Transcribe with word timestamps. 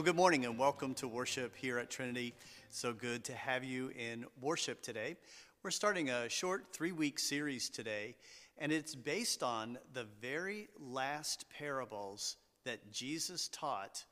Well, 0.00 0.06
good 0.06 0.16
morning 0.16 0.46
and 0.46 0.56
welcome 0.58 0.94
to 0.94 1.06
worship 1.06 1.54
here 1.54 1.78
at 1.78 1.90
Trinity. 1.90 2.32
So 2.70 2.94
good 2.94 3.22
to 3.24 3.34
have 3.34 3.62
you 3.62 3.90
in 3.90 4.24
worship 4.40 4.80
today. 4.80 5.16
We're 5.62 5.70
starting 5.70 6.08
a 6.08 6.26
short 6.26 6.68
three 6.72 6.92
week 6.92 7.18
series 7.18 7.68
today, 7.68 8.16
and 8.56 8.72
it's 8.72 8.94
based 8.94 9.42
on 9.42 9.76
the 9.92 10.06
very 10.22 10.70
last 10.78 11.44
parables 11.50 12.38
that 12.64 12.90
Jesus 12.90 13.48
taught 13.48 14.06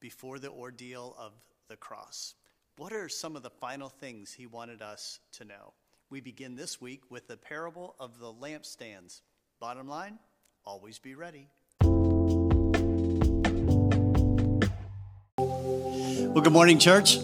before 0.00 0.38
the 0.38 0.48
ordeal 0.48 1.14
of 1.18 1.32
the 1.68 1.76
cross. 1.76 2.36
What 2.78 2.94
are 2.94 3.10
some 3.10 3.36
of 3.36 3.42
the 3.42 3.50
final 3.50 3.90
things 3.90 4.32
he 4.32 4.46
wanted 4.46 4.80
us 4.80 5.20
to 5.32 5.44
know? 5.44 5.74
We 6.08 6.22
begin 6.22 6.56
this 6.56 6.80
week 6.80 7.02
with 7.10 7.28
the 7.28 7.36
parable 7.36 7.96
of 8.00 8.18
the 8.18 8.32
lampstands. 8.32 9.20
Bottom 9.60 9.88
line, 9.88 10.18
always 10.64 10.98
be 10.98 11.14
ready. 11.14 11.48
Well, 16.34 16.42
good 16.42 16.52
morning, 16.52 16.80
church. 16.80 17.18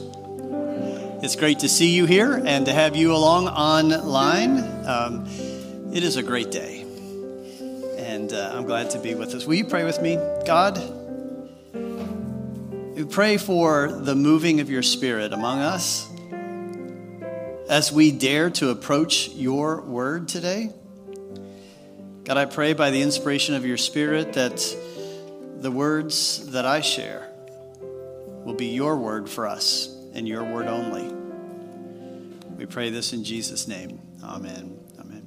It's 1.21 1.35
great 1.35 1.59
to 1.59 1.69
see 1.69 1.97
you 1.97 2.07
here 2.07 2.33
and 2.33 2.67
to 2.67 2.73
have 2.73 2.95
you 2.95 3.13
along 3.13 3.49
online. 3.49 4.61
Um, 4.87 5.27
it 5.93 6.05
is 6.05 6.15
a 6.15 6.23
great 6.23 6.53
day, 6.53 6.83
and 7.99 8.33
uh, 8.33 8.53
I'm 8.55 8.67
glad 8.67 8.91
to 8.91 9.01
be 9.01 9.17
with 9.17 9.35
us. 9.35 9.47
Will 9.47 9.57
you 9.57 9.65
pray 9.65 9.83
with 9.83 10.01
me? 10.01 10.15
God, 10.47 10.79
we 12.95 13.05
pray 13.05 13.37
for 13.37 13.91
the 13.91 14.15
moving 14.15 14.61
of 14.61 14.71
your 14.71 14.85
spirit 14.85 15.33
among 15.33 15.59
us 15.59 16.09
as 17.69 17.91
we 17.91 18.13
dare 18.13 18.49
to 18.51 18.71
approach 18.71 19.31
your 19.31 19.81
word 19.81 20.29
today. 20.29 20.71
God, 22.23 22.37
I 22.37 22.45
pray 22.45 22.75
by 22.75 22.93
the 22.93 23.03
inspiration 23.03 23.57
of 23.57 23.67
your 23.67 23.77
spirit 23.77 24.35
that 24.35 24.65
the 25.57 25.73
words 25.73 26.53
that 26.53 26.65
I 26.65 26.81
share 26.81 27.30
will 28.45 28.55
be 28.55 28.67
your 28.67 28.97
word 28.97 29.29
for 29.29 29.47
us 29.47 29.89
and 30.15 30.27
your 30.27 30.45
word 30.45 30.67
only. 30.67 31.15
We 32.57 32.67
pray 32.67 32.91
this 32.91 33.13
in 33.13 33.25
Jesus' 33.25 33.69
name. 33.69 34.01
Amen. 34.23 34.79
Amen. 34.99 35.27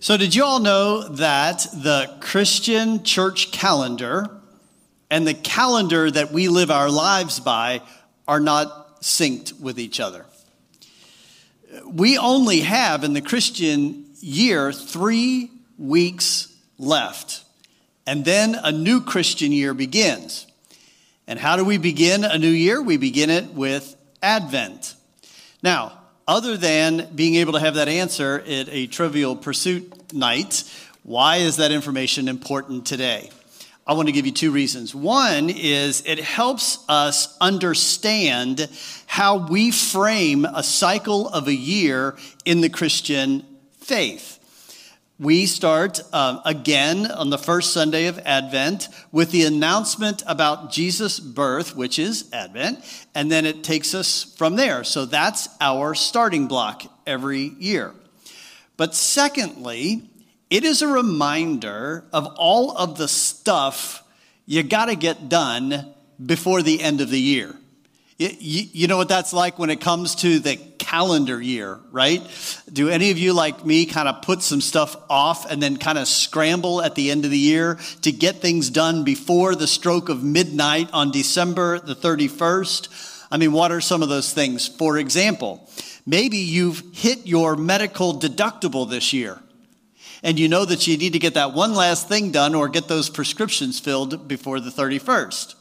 So, 0.00 0.16
did 0.16 0.34
you 0.34 0.44
all 0.44 0.60
know 0.60 1.08
that 1.08 1.66
the 1.74 2.16
Christian 2.20 3.02
church 3.02 3.52
calendar 3.52 4.28
and 5.10 5.26
the 5.26 5.34
calendar 5.34 6.10
that 6.10 6.32
we 6.32 6.48
live 6.48 6.70
our 6.70 6.90
lives 6.90 7.40
by 7.40 7.82
are 8.26 8.40
not 8.40 9.00
synced 9.00 9.60
with 9.60 9.78
each 9.78 10.00
other? 10.00 10.26
We 11.86 12.18
only 12.18 12.60
have 12.60 13.04
in 13.04 13.14
the 13.14 13.22
Christian 13.22 14.06
year 14.20 14.72
three 14.72 15.50
weeks 15.78 16.54
left, 16.78 17.44
and 18.06 18.24
then 18.24 18.54
a 18.54 18.72
new 18.72 19.00
Christian 19.00 19.52
year 19.52 19.72
begins. 19.72 20.46
And 21.32 21.40
how 21.40 21.56
do 21.56 21.64
we 21.64 21.78
begin 21.78 22.24
a 22.24 22.36
new 22.36 22.50
year? 22.50 22.82
We 22.82 22.98
begin 22.98 23.30
it 23.30 23.54
with 23.54 23.96
Advent. 24.22 24.94
Now, 25.62 25.98
other 26.28 26.58
than 26.58 27.08
being 27.14 27.36
able 27.36 27.54
to 27.54 27.58
have 27.58 27.76
that 27.76 27.88
answer 27.88 28.40
at 28.40 28.68
a 28.68 28.86
trivial 28.86 29.34
pursuit 29.34 30.12
night, 30.12 30.70
why 31.04 31.36
is 31.36 31.56
that 31.56 31.72
information 31.72 32.28
important 32.28 32.84
today? 32.84 33.30
I 33.86 33.94
want 33.94 34.08
to 34.08 34.12
give 34.12 34.26
you 34.26 34.32
two 34.32 34.50
reasons. 34.50 34.94
One 34.94 35.48
is 35.48 36.02
it 36.04 36.20
helps 36.20 36.84
us 36.86 37.34
understand 37.40 38.68
how 39.06 39.48
we 39.48 39.70
frame 39.70 40.44
a 40.44 40.62
cycle 40.62 41.30
of 41.30 41.48
a 41.48 41.54
year 41.54 42.14
in 42.44 42.60
the 42.60 42.68
Christian 42.68 43.42
faith 43.78 44.38
we 45.22 45.46
start 45.46 46.00
uh, 46.12 46.40
again 46.44 47.08
on 47.08 47.30
the 47.30 47.38
first 47.38 47.72
Sunday 47.72 48.06
of 48.06 48.18
Advent 48.24 48.88
with 49.12 49.30
the 49.30 49.44
announcement 49.44 50.20
about 50.26 50.72
Jesus' 50.72 51.20
birth, 51.20 51.76
which 51.76 51.96
is 52.00 52.28
Advent, 52.32 52.80
and 53.14 53.30
then 53.30 53.46
it 53.46 53.62
takes 53.62 53.94
us 53.94 54.24
from 54.36 54.56
there. 54.56 54.82
So 54.82 55.04
that's 55.04 55.48
our 55.60 55.94
starting 55.94 56.48
block 56.48 56.82
every 57.06 57.52
year. 57.60 57.94
But 58.76 58.96
secondly, 58.96 60.10
it 60.50 60.64
is 60.64 60.82
a 60.82 60.88
reminder 60.88 62.04
of 62.12 62.26
all 62.36 62.76
of 62.76 62.98
the 62.98 63.06
stuff 63.06 64.02
you 64.44 64.64
got 64.64 64.86
to 64.86 64.96
get 64.96 65.28
done 65.28 65.94
before 66.24 66.62
the 66.62 66.82
end 66.82 67.00
of 67.00 67.10
the 67.10 67.20
year. 67.20 67.54
You 68.38 68.86
know 68.86 68.96
what 68.96 69.08
that's 69.08 69.32
like 69.32 69.58
when 69.58 69.70
it 69.70 69.80
comes 69.80 70.14
to 70.16 70.38
the 70.38 70.56
calendar 70.78 71.40
year, 71.40 71.80
right? 71.90 72.22
Do 72.72 72.88
any 72.88 73.10
of 73.10 73.18
you, 73.18 73.32
like 73.32 73.64
me, 73.64 73.86
kind 73.86 74.08
of 74.08 74.22
put 74.22 74.42
some 74.42 74.60
stuff 74.60 74.96
off 75.08 75.50
and 75.50 75.62
then 75.62 75.76
kind 75.76 75.98
of 75.98 76.06
scramble 76.06 76.82
at 76.82 76.94
the 76.94 77.10
end 77.10 77.24
of 77.24 77.30
the 77.30 77.38
year 77.38 77.78
to 78.02 78.12
get 78.12 78.36
things 78.36 78.70
done 78.70 79.04
before 79.04 79.54
the 79.54 79.66
stroke 79.66 80.08
of 80.08 80.22
midnight 80.22 80.90
on 80.92 81.10
December 81.10 81.78
the 81.78 81.94
31st? 81.94 83.26
I 83.30 83.38
mean, 83.38 83.52
what 83.52 83.72
are 83.72 83.80
some 83.80 84.02
of 84.02 84.08
those 84.08 84.32
things? 84.32 84.68
For 84.68 84.98
example, 84.98 85.68
maybe 86.04 86.36
you've 86.36 86.82
hit 86.92 87.26
your 87.26 87.56
medical 87.56 88.20
deductible 88.20 88.88
this 88.88 89.12
year 89.12 89.40
and 90.22 90.38
you 90.38 90.48
know 90.48 90.64
that 90.64 90.86
you 90.86 90.96
need 90.96 91.14
to 91.14 91.18
get 91.18 91.34
that 91.34 91.52
one 91.52 91.74
last 91.74 92.08
thing 92.08 92.30
done 92.30 92.54
or 92.54 92.68
get 92.68 92.88
those 92.88 93.10
prescriptions 93.10 93.80
filled 93.80 94.28
before 94.28 94.60
the 94.60 94.70
31st. 94.70 95.54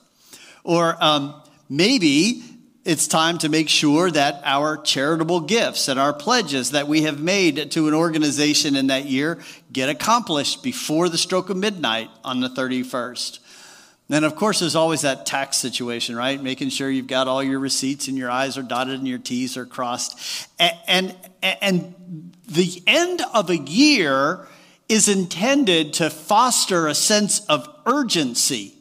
Or 0.63 0.95
um, 1.03 1.41
maybe 1.69 2.43
it's 2.83 3.07
time 3.07 3.37
to 3.39 3.49
make 3.49 3.69
sure 3.69 4.09
that 4.09 4.41
our 4.43 4.77
charitable 4.77 5.41
gifts 5.41 5.87
and 5.87 5.99
our 5.99 6.13
pledges 6.13 6.71
that 6.71 6.87
we 6.87 7.03
have 7.03 7.19
made 7.19 7.71
to 7.71 7.87
an 7.87 7.93
organization 7.93 8.75
in 8.75 8.87
that 8.87 9.05
year 9.05 9.39
get 9.71 9.89
accomplished 9.89 10.63
before 10.63 11.07
the 11.07 11.17
stroke 11.17 11.49
of 11.49 11.57
midnight 11.57 12.09
on 12.23 12.39
the 12.39 12.49
31st. 12.49 13.39
Then, 14.07 14.23
of 14.23 14.35
course, 14.35 14.59
there's 14.59 14.75
always 14.75 15.01
that 15.01 15.25
tax 15.25 15.57
situation, 15.57 16.15
right? 16.15 16.41
Making 16.41 16.69
sure 16.69 16.89
you've 16.89 17.07
got 17.07 17.27
all 17.27 17.41
your 17.41 17.59
receipts 17.59 18.07
and 18.07 18.17
your 18.17 18.29
I's 18.29 18.57
are 18.57 18.63
dotted 18.63 18.95
and 18.95 19.07
your 19.07 19.19
T's 19.19 19.55
are 19.55 19.65
crossed. 19.65 20.49
And, 20.59 20.75
and, 20.87 21.15
and 21.61 22.33
the 22.47 22.83
end 22.87 23.21
of 23.33 23.49
a 23.49 23.57
year 23.57 24.47
is 24.89 25.07
intended 25.07 25.93
to 25.93 26.09
foster 26.09 26.87
a 26.87 26.95
sense 26.95 27.45
of 27.45 27.69
urgency. 27.85 28.73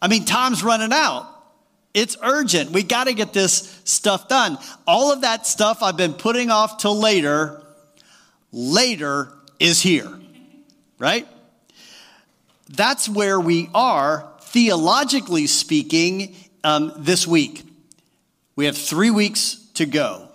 I 0.00 0.06
mean, 0.06 0.24
time's 0.24 0.62
running 0.62 0.92
out. 0.92 1.37
It's 1.98 2.16
urgent. 2.22 2.70
We 2.70 2.84
got 2.84 3.08
to 3.08 3.12
get 3.12 3.32
this 3.32 3.80
stuff 3.82 4.28
done. 4.28 4.56
All 4.86 5.12
of 5.12 5.22
that 5.22 5.48
stuff 5.48 5.82
I've 5.82 5.96
been 5.96 6.12
putting 6.12 6.48
off 6.48 6.78
till 6.78 6.96
later, 6.96 7.60
later 8.52 9.32
is 9.58 9.82
here, 9.82 10.08
right? 11.00 11.26
That's 12.68 13.08
where 13.08 13.40
we 13.40 13.68
are, 13.74 14.30
theologically 14.42 15.48
speaking, 15.48 16.36
um, 16.62 16.92
this 16.98 17.26
week. 17.26 17.64
We 18.54 18.66
have 18.66 18.78
three 18.78 19.10
weeks 19.10 19.56
to 19.74 19.84
go. 19.84 20.27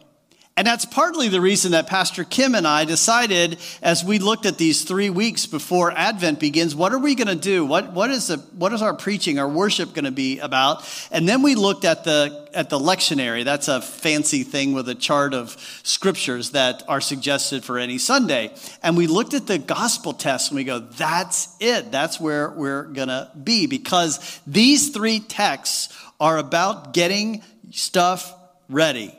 And 0.55 0.67
that's 0.67 0.85
partly 0.85 1.29
the 1.29 1.41
reason 1.41 1.71
that 1.71 1.87
Pastor 1.87 2.23
Kim 2.23 2.53
and 2.53 2.67
I 2.67 2.85
decided 2.85 3.57
as 3.81 4.03
we 4.03 4.19
looked 4.19 4.45
at 4.45 4.59
these 4.59 4.83
three 4.83 5.09
weeks 5.09 5.47
before 5.47 5.91
Advent 5.91 6.39
begins, 6.39 6.75
what 6.75 6.93
are 6.93 6.99
we 6.99 7.15
going 7.15 7.27
to 7.27 7.35
do? 7.35 7.65
What, 7.65 7.91
what, 7.91 8.11
is 8.11 8.27
the, 8.27 8.37
what 8.37 8.71
is 8.71 8.83
our 8.83 8.93
preaching, 8.93 9.39
our 9.39 9.49
worship 9.49 9.95
going 9.95 10.05
to 10.05 10.11
be 10.11 10.37
about? 10.37 10.87
And 11.11 11.27
then 11.27 11.41
we 11.41 11.55
looked 11.55 11.85
at 11.85 12.03
the, 12.03 12.47
at 12.53 12.69
the 12.69 12.77
lectionary. 12.77 13.43
That's 13.43 13.67
a 13.67 13.81
fancy 13.81 14.43
thing 14.43 14.73
with 14.73 14.87
a 14.89 14.93
chart 14.93 15.33
of 15.33 15.57
scriptures 15.81 16.51
that 16.51 16.83
are 16.87 17.01
suggested 17.01 17.63
for 17.63 17.79
any 17.79 17.97
Sunday. 17.97 18.53
And 18.83 18.95
we 18.95 19.07
looked 19.07 19.33
at 19.33 19.47
the 19.47 19.57
gospel 19.57 20.13
text 20.13 20.51
and 20.51 20.55
we 20.55 20.65
go, 20.65 20.77
that's 20.77 21.55
it. 21.61 21.91
That's 21.91 22.19
where 22.19 22.51
we're 22.51 22.83
going 22.83 23.07
to 23.07 23.31
be 23.43 23.65
because 23.65 24.39
these 24.45 24.91
three 24.91 25.19
texts 25.19 25.97
are 26.19 26.37
about 26.37 26.93
getting 26.93 27.41
stuff 27.71 28.31
ready 28.69 29.17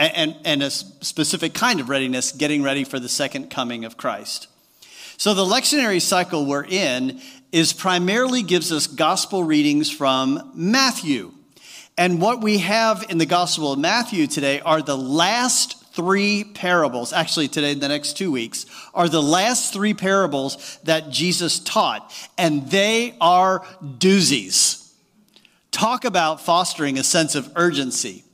and, 0.00 0.36
and 0.44 0.62
a 0.62 0.70
specific 0.70 1.54
kind 1.54 1.80
of 1.80 1.88
readiness, 1.88 2.32
getting 2.32 2.62
ready 2.62 2.84
for 2.84 2.98
the 2.98 3.08
second 3.08 3.50
coming 3.50 3.84
of 3.84 3.96
Christ. 3.96 4.48
So 5.16 5.34
the 5.34 5.44
lectionary 5.44 6.00
cycle 6.00 6.46
we're 6.46 6.64
in 6.64 7.20
is 7.52 7.72
primarily 7.72 8.42
gives 8.42 8.72
us 8.72 8.86
gospel 8.86 9.44
readings 9.44 9.90
from 9.90 10.52
Matthew. 10.54 11.32
And 11.98 12.20
what 12.20 12.40
we 12.40 12.58
have 12.58 13.04
in 13.10 13.18
the 13.18 13.26
Gospel 13.26 13.74
of 13.74 13.78
Matthew 13.78 14.26
today 14.26 14.60
are 14.60 14.80
the 14.80 14.96
last 14.96 15.76
three 15.92 16.44
parables, 16.44 17.12
actually, 17.12 17.48
today, 17.48 17.74
the 17.74 17.88
next 17.88 18.16
two 18.16 18.32
weeks, 18.32 18.64
are 18.94 19.08
the 19.08 19.22
last 19.22 19.72
three 19.74 19.92
parables 19.92 20.78
that 20.84 21.10
Jesus 21.10 21.58
taught. 21.58 22.10
And 22.38 22.70
they 22.70 23.14
are 23.20 23.60
doozies. 23.82 24.90
Talk 25.70 26.04
about 26.04 26.40
fostering 26.40 26.98
a 26.98 27.04
sense 27.04 27.34
of 27.34 27.52
urgency. 27.56 28.24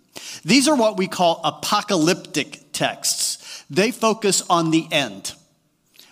These 0.44 0.68
are 0.68 0.76
what 0.76 0.96
we 0.96 1.06
call 1.06 1.40
apocalyptic 1.44 2.72
texts. 2.72 3.64
They 3.68 3.90
focus 3.90 4.42
on 4.48 4.70
the 4.70 4.86
end, 4.90 5.34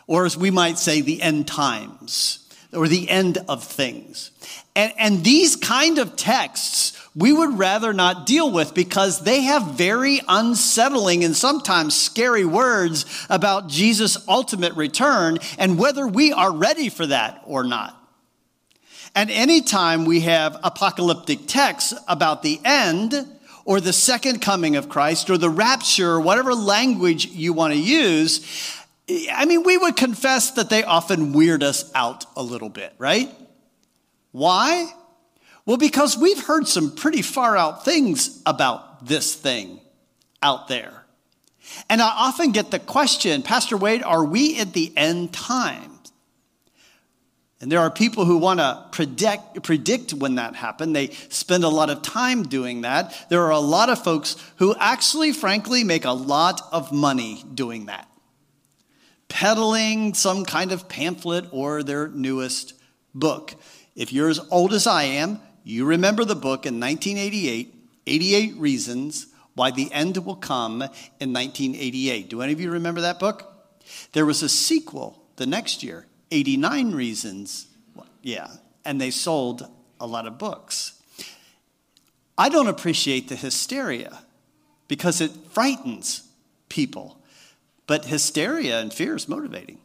or 0.06 0.26
as 0.26 0.36
we 0.36 0.50
might 0.50 0.78
say, 0.78 1.00
the 1.00 1.22
end 1.22 1.46
times, 1.46 2.48
or 2.72 2.88
the 2.88 3.08
end 3.08 3.38
of 3.48 3.62
things. 3.62 4.30
And, 4.74 4.92
and 4.98 5.24
these 5.24 5.56
kind 5.56 5.98
of 5.98 6.16
texts 6.16 6.94
we 7.16 7.32
would 7.32 7.58
rather 7.58 7.92
not 7.92 8.26
deal 8.26 8.50
with 8.50 8.74
because 8.74 9.22
they 9.22 9.42
have 9.42 9.74
very 9.74 10.20
unsettling 10.26 11.22
and 11.22 11.36
sometimes 11.36 11.94
scary 11.94 12.44
words 12.44 13.26
about 13.30 13.68
Jesus' 13.68 14.26
ultimate 14.28 14.74
return 14.74 15.38
and 15.58 15.78
whether 15.78 16.08
we 16.08 16.32
are 16.32 16.52
ready 16.52 16.88
for 16.88 17.06
that 17.06 17.40
or 17.44 17.62
not. 17.62 18.00
And 19.14 19.30
anytime 19.30 20.06
we 20.06 20.20
have 20.20 20.58
apocalyptic 20.64 21.46
texts 21.46 21.94
about 22.08 22.42
the 22.42 22.60
end 22.64 23.14
or 23.64 23.80
the 23.80 23.92
second 23.92 24.40
coming 24.40 24.76
of 24.76 24.88
Christ 24.88 25.30
or 25.30 25.38
the 25.38 25.50
rapture, 25.50 26.10
or 26.10 26.20
whatever 26.20 26.54
language 26.54 27.26
you 27.26 27.52
want 27.52 27.72
to 27.72 27.78
use, 27.78 28.80
I 29.32 29.44
mean, 29.44 29.62
we 29.62 29.76
would 29.76 29.96
confess 29.96 30.52
that 30.52 30.70
they 30.70 30.84
often 30.84 31.32
weird 31.32 31.62
us 31.62 31.90
out 31.94 32.26
a 32.36 32.42
little 32.42 32.68
bit, 32.68 32.94
right? 32.98 33.32
Why? 34.32 34.92
Well, 35.66 35.76
because 35.76 36.16
we've 36.16 36.44
heard 36.44 36.66
some 36.66 36.94
pretty 36.94 37.22
far 37.22 37.56
out 37.56 37.84
things 37.84 38.42
about 38.44 39.06
this 39.06 39.34
thing 39.34 39.80
out 40.42 40.68
there. 40.68 41.04
And 41.88 42.02
I 42.02 42.08
often 42.08 42.52
get 42.52 42.70
the 42.70 42.78
question, 42.78 43.42
Pastor 43.42 43.76
Wade, 43.76 44.02
are 44.02 44.24
we 44.24 44.58
at 44.58 44.72
the 44.72 44.92
end 44.96 45.32
times? 45.32 45.93
And 47.64 47.72
there 47.72 47.80
are 47.80 47.90
people 47.90 48.26
who 48.26 48.36
want 48.36 48.60
to 48.60 48.84
predict, 48.92 49.62
predict 49.62 50.12
when 50.12 50.34
that 50.34 50.54
happened. 50.54 50.94
They 50.94 51.08
spend 51.30 51.64
a 51.64 51.70
lot 51.70 51.88
of 51.88 52.02
time 52.02 52.42
doing 52.42 52.82
that. 52.82 53.16
There 53.30 53.40
are 53.40 53.52
a 53.52 53.58
lot 53.58 53.88
of 53.88 54.04
folks 54.04 54.36
who 54.56 54.76
actually, 54.78 55.32
frankly, 55.32 55.82
make 55.82 56.04
a 56.04 56.10
lot 56.10 56.60
of 56.72 56.92
money 56.92 57.42
doing 57.54 57.86
that. 57.86 58.06
Peddling 59.28 60.12
some 60.12 60.44
kind 60.44 60.72
of 60.72 60.90
pamphlet 60.90 61.46
or 61.52 61.82
their 61.82 62.08
newest 62.08 62.74
book. 63.14 63.54
If 63.96 64.12
you're 64.12 64.28
as 64.28 64.40
old 64.50 64.74
as 64.74 64.86
I 64.86 65.04
am, 65.04 65.40
you 65.62 65.86
remember 65.86 66.26
the 66.26 66.36
book 66.36 66.66
in 66.66 66.78
1988, 66.78 67.74
88 68.06 68.56
Reasons 68.56 69.28
Why 69.54 69.70
the 69.70 69.90
End 69.90 70.18
Will 70.18 70.36
Come 70.36 70.82
in 71.18 71.32
1988. 71.32 72.28
Do 72.28 72.42
any 72.42 72.52
of 72.52 72.60
you 72.60 72.72
remember 72.72 73.00
that 73.00 73.18
book? 73.18 73.50
There 74.12 74.26
was 74.26 74.42
a 74.42 74.50
sequel 74.50 75.22
the 75.36 75.46
next 75.46 75.82
year, 75.82 76.04
89 76.34 76.92
Reasons. 76.92 77.66
Yeah, 78.22 78.48
and 78.84 79.00
they 79.00 79.10
sold 79.10 79.68
a 80.00 80.06
lot 80.06 80.26
of 80.26 80.38
books. 80.38 81.00
I 82.36 82.48
don't 82.48 82.66
appreciate 82.66 83.28
the 83.28 83.36
hysteria 83.36 84.18
because 84.88 85.20
it 85.20 85.30
frightens 85.50 86.28
people, 86.68 87.20
but 87.86 88.06
hysteria 88.06 88.80
and 88.80 88.92
fear 88.92 89.14
is 89.14 89.28
motivating. 89.28 89.78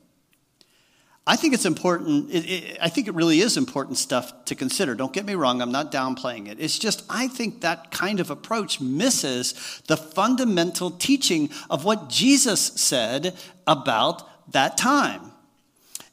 I 1.27 1.35
think 1.35 1.53
it's 1.53 1.65
important. 1.65 2.31
It, 2.31 2.49
it, 2.49 2.77
I 2.81 2.89
think 2.89 3.07
it 3.07 3.13
really 3.13 3.39
is 3.39 3.55
important 3.55 3.99
stuff 3.99 4.45
to 4.45 4.55
consider. 4.55 4.95
Don't 4.95 5.13
get 5.13 5.25
me 5.25 5.35
wrong, 5.35 5.61
I'm 5.61 5.71
not 5.71 5.91
downplaying 5.91 6.47
it. 6.47 6.59
It's 6.59 6.79
just, 6.79 7.03
I 7.07 7.27
think 7.27 7.61
that 7.61 7.91
kind 7.91 8.19
of 8.19 8.31
approach 8.31 8.81
misses 8.81 9.53
the 9.85 9.95
fundamental 9.95 10.89
teaching 10.89 11.51
of 11.69 11.85
what 11.85 12.09
Jesus 12.09 12.59
said 12.59 13.37
about 13.67 14.51
that 14.51 14.75
time. 14.75 15.31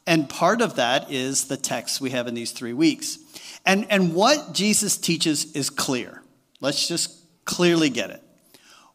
And 0.07 0.29
part 0.29 0.61
of 0.61 0.77
that 0.77 1.11
is 1.11 1.45
the 1.45 1.57
text 1.57 1.99
we 1.99 2.11
have 2.11 2.27
in 2.27 2.33
these 2.33 2.53
three 2.53 2.71
weeks. 2.71 3.19
And, 3.65 3.85
and 3.91 4.15
what 4.15 4.53
Jesus 4.53 4.97
teaches 4.97 5.51
is 5.51 5.69
clear. 5.69 6.23
Let's 6.61 6.87
just 6.87 7.13
clearly 7.43 7.89
get 7.89 8.09
it. 8.09 8.23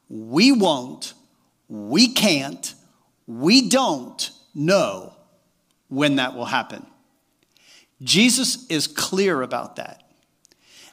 We 0.09 0.53
won't, 0.53 1.13
we 1.69 2.15
can't, 2.15 2.75
we 3.27 3.69
don't 3.69 4.31
know 4.55 5.15
when 5.89 6.17
that 6.17 6.35
will 6.35 6.47
happen. 6.47 6.87
Jesus 8.03 8.67
is 8.69 8.87
clear 8.87 9.43
about 9.43 9.77
that. 9.77 10.03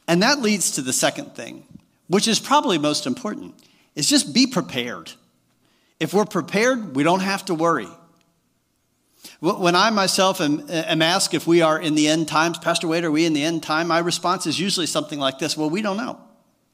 And 0.05 0.21
that 0.21 0.41
leads 0.41 0.71
to 0.71 0.81
the 0.81 0.93
second 0.93 1.33
thing, 1.33 1.63
which 2.07 2.27
is 2.27 2.39
probably 2.39 2.77
most 2.77 3.07
important, 3.07 3.55
is 3.95 4.09
just 4.09 4.33
be 4.33 4.47
prepared. 4.47 5.11
If 5.99 6.13
we're 6.13 6.25
prepared, 6.25 6.95
we 6.95 7.03
don't 7.03 7.21
have 7.21 7.45
to 7.45 7.55
worry. 7.55 7.87
When 9.41 9.75
I 9.75 9.89
myself 9.89 10.41
am, 10.41 10.65
am, 10.69 11.01
asked 11.01 11.33
if 11.33 11.47
we 11.47 11.61
are 11.61 11.79
in 11.79 11.95
the 11.95 12.07
end 12.07 12.27
times, 12.27 12.57
Pastor 12.57 12.87
Wade, 12.87 13.03
are 13.03 13.11
we 13.11 13.25
in 13.25 13.33
the 13.33 13.43
end 13.43 13.63
time? 13.63 13.87
My 13.87 13.99
response 13.99 14.45
is 14.47 14.59
usually 14.59 14.85
something 14.85 15.19
like 15.19 15.39
this 15.39 15.57
Well, 15.57 15.69
we 15.69 15.81
don't 15.81 15.97
know. 15.97 16.19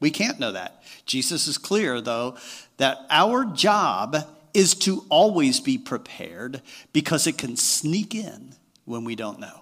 We 0.00 0.10
can't 0.10 0.38
know 0.38 0.52
that. 0.52 0.82
Jesus 1.06 1.46
is 1.46 1.58
clear, 1.58 2.00
though, 2.00 2.36
that 2.76 2.98
our 3.08 3.44
job 3.44 4.16
is 4.52 4.74
to 4.74 5.04
always 5.08 5.60
be 5.60 5.78
prepared 5.78 6.60
because 6.92 7.26
it 7.26 7.38
can 7.38 7.56
sneak 7.56 8.14
in 8.14 8.54
when 8.84 9.04
we 9.04 9.14
don't 9.14 9.38
know. 9.38 9.60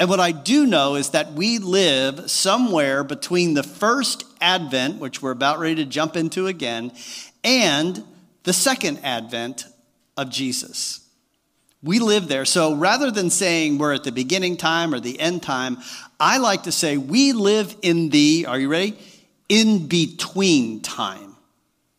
And 0.00 0.08
what 0.08 0.20
I 0.20 0.32
do 0.32 0.66
know 0.66 0.96
is 0.96 1.10
that 1.10 1.32
we 1.32 1.58
live 1.58 2.30
somewhere 2.30 3.04
between 3.04 3.54
the 3.54 3.62
first 3.62 4.24
advent, 4.40 4.98
which 4.98 5.22
we're 5.22 5.30
about 5.30 5.60
ready 5.60 5.76
to 5.76 5.84
jump 5.84 6.16
into 6.16 6.46
again, 6.46 6.92
and 7.42 8.02
the 8.42 8.52
second 8.52 8.98
advent 9.02 9.66
of 10.16 10.30
Jesus. 10.30 11.03
We 11.84 11.98
live 11.98 12.28
there. 12.28 12.46
So 12.46 12.74
rather 12.74 13.10
than 13.10 13.28
saying 13.28 13.76
we're 13.76 13.92
at 13.92 14.04
the 14.04 14.10
beginning 14.10 14.56
time 14.56 14.94
or 14.94 15.00
the 15.00 15.20
end 15.20 15.42
time, 15.42 15.76
I 16.18 16.38
like 16.38 16.62
to 16.62 16.72
say 16.72 16.96
we 16.96 17.32
live 17.32 17.76
in 17.82 18.08
the, 18.08 18.46
are 18.48 18.58
you 18.58 18.70
ready? 18.70 18.98
In 19.50 19.86
between 19.86 20.80
time. 20.80 21.36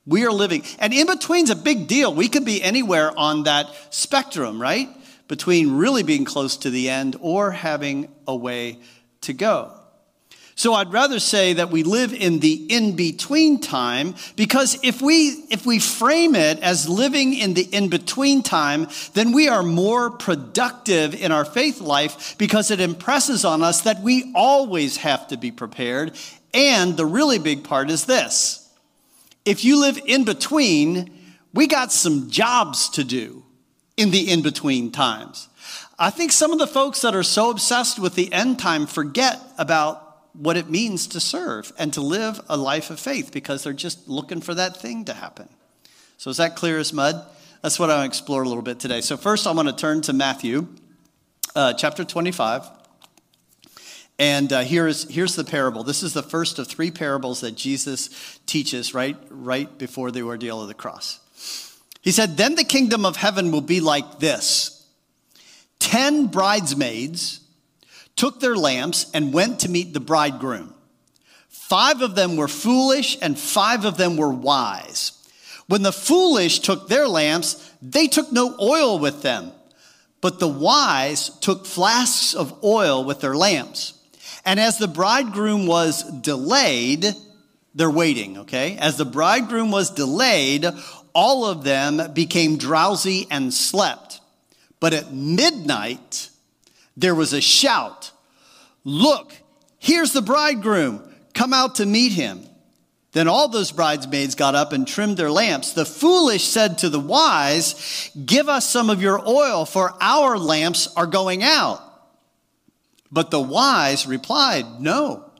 We 0.08 0.26
are 0.26 0.32
living, 0.32 0.64
and 0.78 0.94
in 0.94 1.08
between's 1.08 1.50
a 1.50 1.56
big 1.56 1.88
deal. 1.88 2.14
We 2.14 2.30
could 2.30 2.46
be 2.46 2.62
anywhere 2.62 3.12
on 3.18 3.44
that 3.44 3.70
spectrum, 3.90 4.62
right? 4.62 4.88
Between 5.28 5.78
really 5.78 6.04
being 6.04 6.26
close 6.26 6.58
to 6.58 6.70
the 6.70 6.90
end 6.90 7.16
or 7.22 7.50
having 7.52 8.10
a 8.28 8.36
way 8.36 8.80
to 9.22 9.34
go. 9.34 9.75
So 10.58 10.74
I'd 10.74 10.94
rather 10.94 11.20
say 11.20 11.54
that 11.54 11.70
we 11.70 11.84
live 11.84 12.14
in 12.14 12.40
the 12.40 12.54
in 12.70 12.96
between 12.96 13.60
time 13.60 14.16
because 14.38 14.80
if 14.84 15.02
we 15.02 15.46
if 15.50 15.66
we 15.66 15.80
frame 15.80 16.34
it 16.34 16.60
as 16.60 16.88
living 16.88 17.34
in 17.34 17.56
the 17.56 17.64
in 17.64 17.90
between 17.90 18.42
time, 18.42 18.88
then 19.14 19.34
we 19.34 19.50
are 19.50 19.64
more 19.64 20.10
productive 20.10 21.14
in 21.14 21.34
our 21.34 21.44
faith 21.44 21.82
life 21.82 22.38
because 22.38 22.72
it 22.72 22.80
impresses 22.80 23.44
on 23.44 23.64
us 23.64 23.82
that 23.82 24.02
we 24.02 24.32
always 24.34 24.96
have 24.98 25.28
to 25.28 25.38
be 25.38 25.52
prepared. 25.52 26.14
And 26.54 26.96
the 26.96 27.06
really 27.06 27.38
big 27.38 27.66
part 27.66 27.92
is 27.92 28.06
this 28.06 28.66
if 29.44 29.66
you 29.66 29.82
live 29.82 30.00
in 30.06 30.24
between, 30.24 31.12
we 31.54 31.68
got 31.68 31.92
some 31.92 32.30
jobs 32.30 32.88
to 32.92 33.04
do 33.04 33.44
in 33.98 34.12
the 34.12 34.32
in 34.32 34.42
between 34.42 34.90
times. 34.92 35.50
I 36.00 36.12
think 36.12 36.32
some 36.32 36.54
of 36.54 36.60
the 36.60 36.68
folks 36.68 37.02
that 37.02 37.14
are 37.14 37.24
so 37.24 37.50
obsessed 37.50 38.00
with 38.00 38.16
the 38.16 38.32
end 38.32 38.58
time 38.58 38.86
forget 38.88 39.40
about 39.58 40.05
what 40.38 40.58
it 40.58 40.70
means 40.70 41.08
to 41.08 41.20
serve 41.20 41.72
and 41.78 41.94
to 41.94 42.02
live 42.02 42.40
a 42.50 42.58
life 42.58 42.90
of 42.90 43.00
faith 43.00 43.32
because 43.32 43.64
they're 43.64 43.74
just 43.74 44.08
looking 44.08 44.42
for 44.42 44.54
that 44.54 44.78
thing 44.78 45.06
to 45.06 45.14
happen. 45.14 45.50
So, 46.18 46.30
is 46.30 46.38
that 46.38 46.56
clear 46.56 46.80
as 46.80 46.94
mud? 46.94 47.26
That's 47.62 47.80
what 47.80 47.90
I 47.90 47.98
want 47.98 48.12
to 48.12 48.18
explore 48.18 48.44
a 48.44 48.48
little 48.48 48.64
bit 48.64 48.80
today. 48.80 49.02
So, 49.02 49.18
first, 49.18 49.48
I 49.48 49.52
want 49.52 49.68
to 49.68 49.76
turn 49.76 50.02
to 50.04 50.14
Matthew 50.14 50.68
uh, 51.56 51.74
chapter 51.74 52.04
25. 52.04 52.68
And 54.18 54.54
uh, 54.54 54.62
here's, 54.62 55.10
here's 55.10 55.36
the 55.36 55.44
parable. 55.44 55.84
This 55.84 56.02
is 56.02 56.14
the 56.14 56.24
first 56.24 56.58
of 56.58 56.68
three 56.68 56.92
parables 56.92 57.42
that 57.42 57.56
Jesus 57.56 58.40
teaches 58.46 58.94
right, 58.94 59.18
right 59.30 59.78
before 59.78 60.12
the 60.12 60.22
ordeal 60.22 60.62
of 60.62 60.68
the 60.70 60.74
cross. 60.74 61.20
He 62.02 62.12
said, 62.12 62.38
Then 62.38 62.56
the 62.56 62.64
kingdom 62.64 63.06
of 63.06 63.18
heaven 63.18 63.52
will 63.52 63.62
be 63.62 63.82
like 63.82 64.20
this 64.20 64.88
Ten 65.80 66.28
bridesmaids 66.28 67.42
took 68.16 68.40
their 68.40 68.56
lamps 68.56 69.10
and 69.14 69.34
went 69.34 69.62
to 69.62 69.70
meet 69.70 69.94
the 69.94 70.00
bridegroom. 70.00 70.74
Five 71.50 72.02
of 72.02 72.16
them 72.16 72.38
were 72.38 72.48
foolish, 72.48 73.18
and 73.22 73.38
five 73.38 73.86
of 73.86 73.98
them 73.98 74.18
were 74.18 74.32
wise. 74.32 75.12
When 75.68 75.82
the 75.82 75.92
foolish 75.92 76.60
took 76.60 76.88
their 76.88 77.08
lamps, 77.08 77.72
they 77.82 78.08
took 78.08 78.32
no 78.32 78.56
oil 78.60 79.00
with 79.00 79.22
them, 79.24 79.52
but 80.22 80.40
the 80.40 80.48
wise 80.48 81.30
took 81.40 81.66
flasks 81.66 82.34
of 82.34 82.64
oil 82.64 83.04
with 83.04 83.20
their 83.20 83.36
lamps. 83.36 83.94
And 84.46 84.60
as 84.60 84.78
the 84.78 84.88
bridegroom 84.88 85.66
was 85.66 86.04
delayed, 86.22 87.06
they're 87.74 87.90
waiting, 87.90 88.40
okay? 88.40 88.78
As 88.78 88.98
the 88.98 89.06
bridegroom 89.06 89.72
was 89.72 89.90
delayed, 89.90 90.66
all 91.14 91.46
of 91.46 91.64
them 91.64 92.14
became 92.14 92.58
drowsy 92.58 93.28
and 93.32 93.54
slept. 93.54 94.22
But 94.80 94.94
at 94.94 95.12
midnight, 95.12 96.30
there 96.98 97.16
was 97.16 97.34
a 97.34 97.42
shout 97.42 98.12
Look, 98.86 99.34
here's 99.80 100.14
the 100.14 100.22
bridegroom. 100.22 101.02
Come 101.34 101.54
out 101.54 101.76
to 101.76 101.86
meet 101.86 102.14
him. 102.14 102.48
Then 103.12 103.28
all 103.28 103.48
those 103.48 103.72
bridesmaids 103.72 104.36
got 104.36 104.56
up 104.56 104.74
and 104.74 104.88
trimmed 104.88 105.18
their 105.18 105.32
lamps. 105.32 105.74
The 105.74 105.86
foolish 105.86 106.44
said 106.44 106.78
to 106.80 106.90
the 106.90 107.00
wise, 107.00 108.12
Give 108.26 108.48
us 108.48 108.70
some 108.70 108.90
of 108.90 109.02
your 109.02 109.28
oil, 109.28 109.66
for 109.66 109.94
our 110.00 110.38
lamps 110.38 110.88
are 110.96 111.08
going 111.08 111.44
out. 111.44 111.82
But 113.12 113.32
the 113.32 113.42
wise 113.42 114.06
replied, 114.06 114.80
No, 114.80 115.32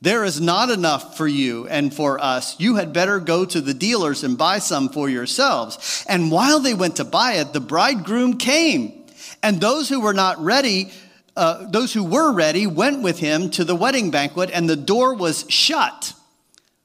there 0.00 0.24
is 0.24 0.40
not 0.40 0.70
enough 0.70 1.16
for 1.16 1.28
you 1.28 1.68
and 1.68 1.94
for 1.94 2.18
us. 2.18 2.58
You 2.58 2.76
had 2.76 2.92
better 2.92 3.20
go 3.20 3.44
to 3.44 3.60
the 3.60 3.74
dealers 3.74 4.24
and 4.24 4.36
buy 4.36 4.58
some 4.58 4.88
for 4.88 5.08
yourselves. 5.08 6.04
And 6.08 6.32
while 6.32 6.58
they 6.58 6.74
went 6.74 6.96
to 6.96 7.04
buy 7.04 7.34
it, 7.34 7.52
the 7.52 7.60
bridegroom 7.60 8.38
came. 8.38 9.01
And 9.42 9.60
those 9.60 9.88
who 9.88 10.00
were 10.00 10.14
not 10.14 10.38
ready, 10.38 10.90
uh, 11.36 11.66
those 11.68 11.92
who 11.92 12.04
were 12.04 12.32
ready, 12.32 12.66
went 12.66 13.02
with 13.02 13.18
him 13.18 13.50
to 13.50 13.64
the 13.64 13.74
wedding 13.74 14.10
banquet, 14.10 14.50
and 14.52 14.68
the 14.68 14.76
door 14.76 15.14
was 15.14 15.44
shut. 15.48 16.14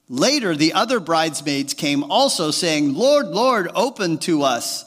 Later, 0.09 0.55
the 0.55 0.73
other 0.73 0.99
bridesmaids 0.99 1.73
came 1.73 2.03
also, 2.03 2.51
saying, 2.51 2.93
Lord, 2.93 3.27
Lord, 3.27 3.69
open 3.75 4.17
to 4.19 4.43
us. 4.43 4.85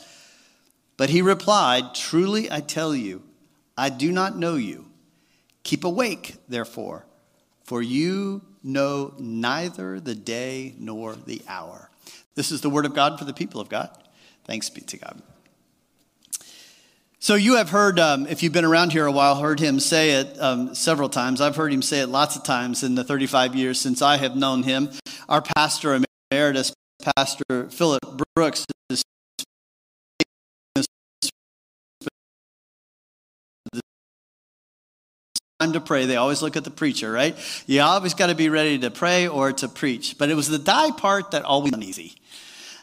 But 0.97 1.11
he 1.11 1.23
replied, 1.23 1.95
Truly 1.95 2.51
I 2.51 2.61
tell 2.61 2.95
you, 2.95 3.23
I 3.77 3.89
do 3.89 4.13
not 4.13 4.37
know 4.37 4.57
you. 4.57 4.87
Keep 5.63 5.85
awake, 5.85 6.37
therefore, 6.49 7.07
for 7.65 7.83
you 7.83 8.43
know 8.63 9.15
neither 9.19 10.01
the 10.01 10.15
day 10.15 10.75
nor 10.79 11.15
the 11.15 11.43
hour. 11.49 11.91
This 12.35 12.51
is 12.51 12.61
the 12.61 12.71
word 12.71 12.87
of 12.87 12.95
God 12.95 13.19
for 13.19 13.25
the 13.25 13.33
people 13.33 13.61
of 13.61 13.69
God. 13.69 13.91
Thanks 14.45 14.71
be 14.71 14.81
to 14.83 14.97
God. 14.97 15.23
So, 17.23 17.35
you 17.35 17.57
have 17.57 17.69
heard, 17.69 17.99
um, 17.99 18.27
if 18.29 18.43
you've 18.43 18.55
been 18.55 18.65
around 18.65 18.93
here 18.93 19.05
a 19.05 19.13
while, 19.13 19.39
heard 19.39 19.61
him 19.61 19.79
say 19.79 20.13
it 20.13 20.41
um, 20.41 20.75
several 20.75 21.11
times. 21.11 21.43
I've 21.43 21.55
heard 21.55 21.71
him 21.71 21.83
say 21.83 22.01
it 22.01 22.07
lots 22.07 22.35
of 22.35 22.45
times 22.45 22.83
in 22.83 22.95
the 22.95 23.05
35 23.05 23.55
years 23.55 23.79
since 23.79 24.01
I 24.01 24.17
have 24.17 24.37
known 24.37 24.63
him. 24.63 24.89
Our 25.29 25.43
pastor 25.43 26.01
emeritus, 26.33 26.73
Pastor 27.15 27.69
Philip 27.69 28.01
Brooks, 28.35 28.65
is 28.89 29.03
time 35.61 35.75
to 35.75 35.81
pray. 35.83 36.07
They 36.07 36.17
always 36.17 36.41
look 36.41 36.57
at 36.57 36.65
the 36.65 36.71
preacher, 36.71 37.13
right? 37.13 37.37
You 37.67 37.83
always 37.83 38.15
got 38.15 38.29
to 38.29 38.35
be 38.35 38.49
ready 38.49 38.79
to 38.79 38.91
pray 38.91 39.29
or 39.29 39.53
to 39.53 39.69
preach. 39.69 40.17
But 40.17 40.31
it 40.31 40.37
was 40.37 40.49
the 40.49 40.59
die 40.59 40.91
part 40.93 41.33
that 41.33 41.43
always 41.43 41.75
uneasy. 41.75 42.15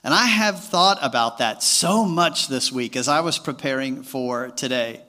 And 0.07 0.13
I 0.13 0.23
have 0.23 0.63
thought 0.63 0.99
about 1.01 1.39
that 1.39 1.61
so 1.61 2.05
much 2.05 2.47
this 2.47 2.71
week 2.71 2.95
as 2.95 3.09
I 3.09 3.19
was 3.19 3.37
preparing 3.37 4.03
for 4.03 4.47
today. 4.51 5.01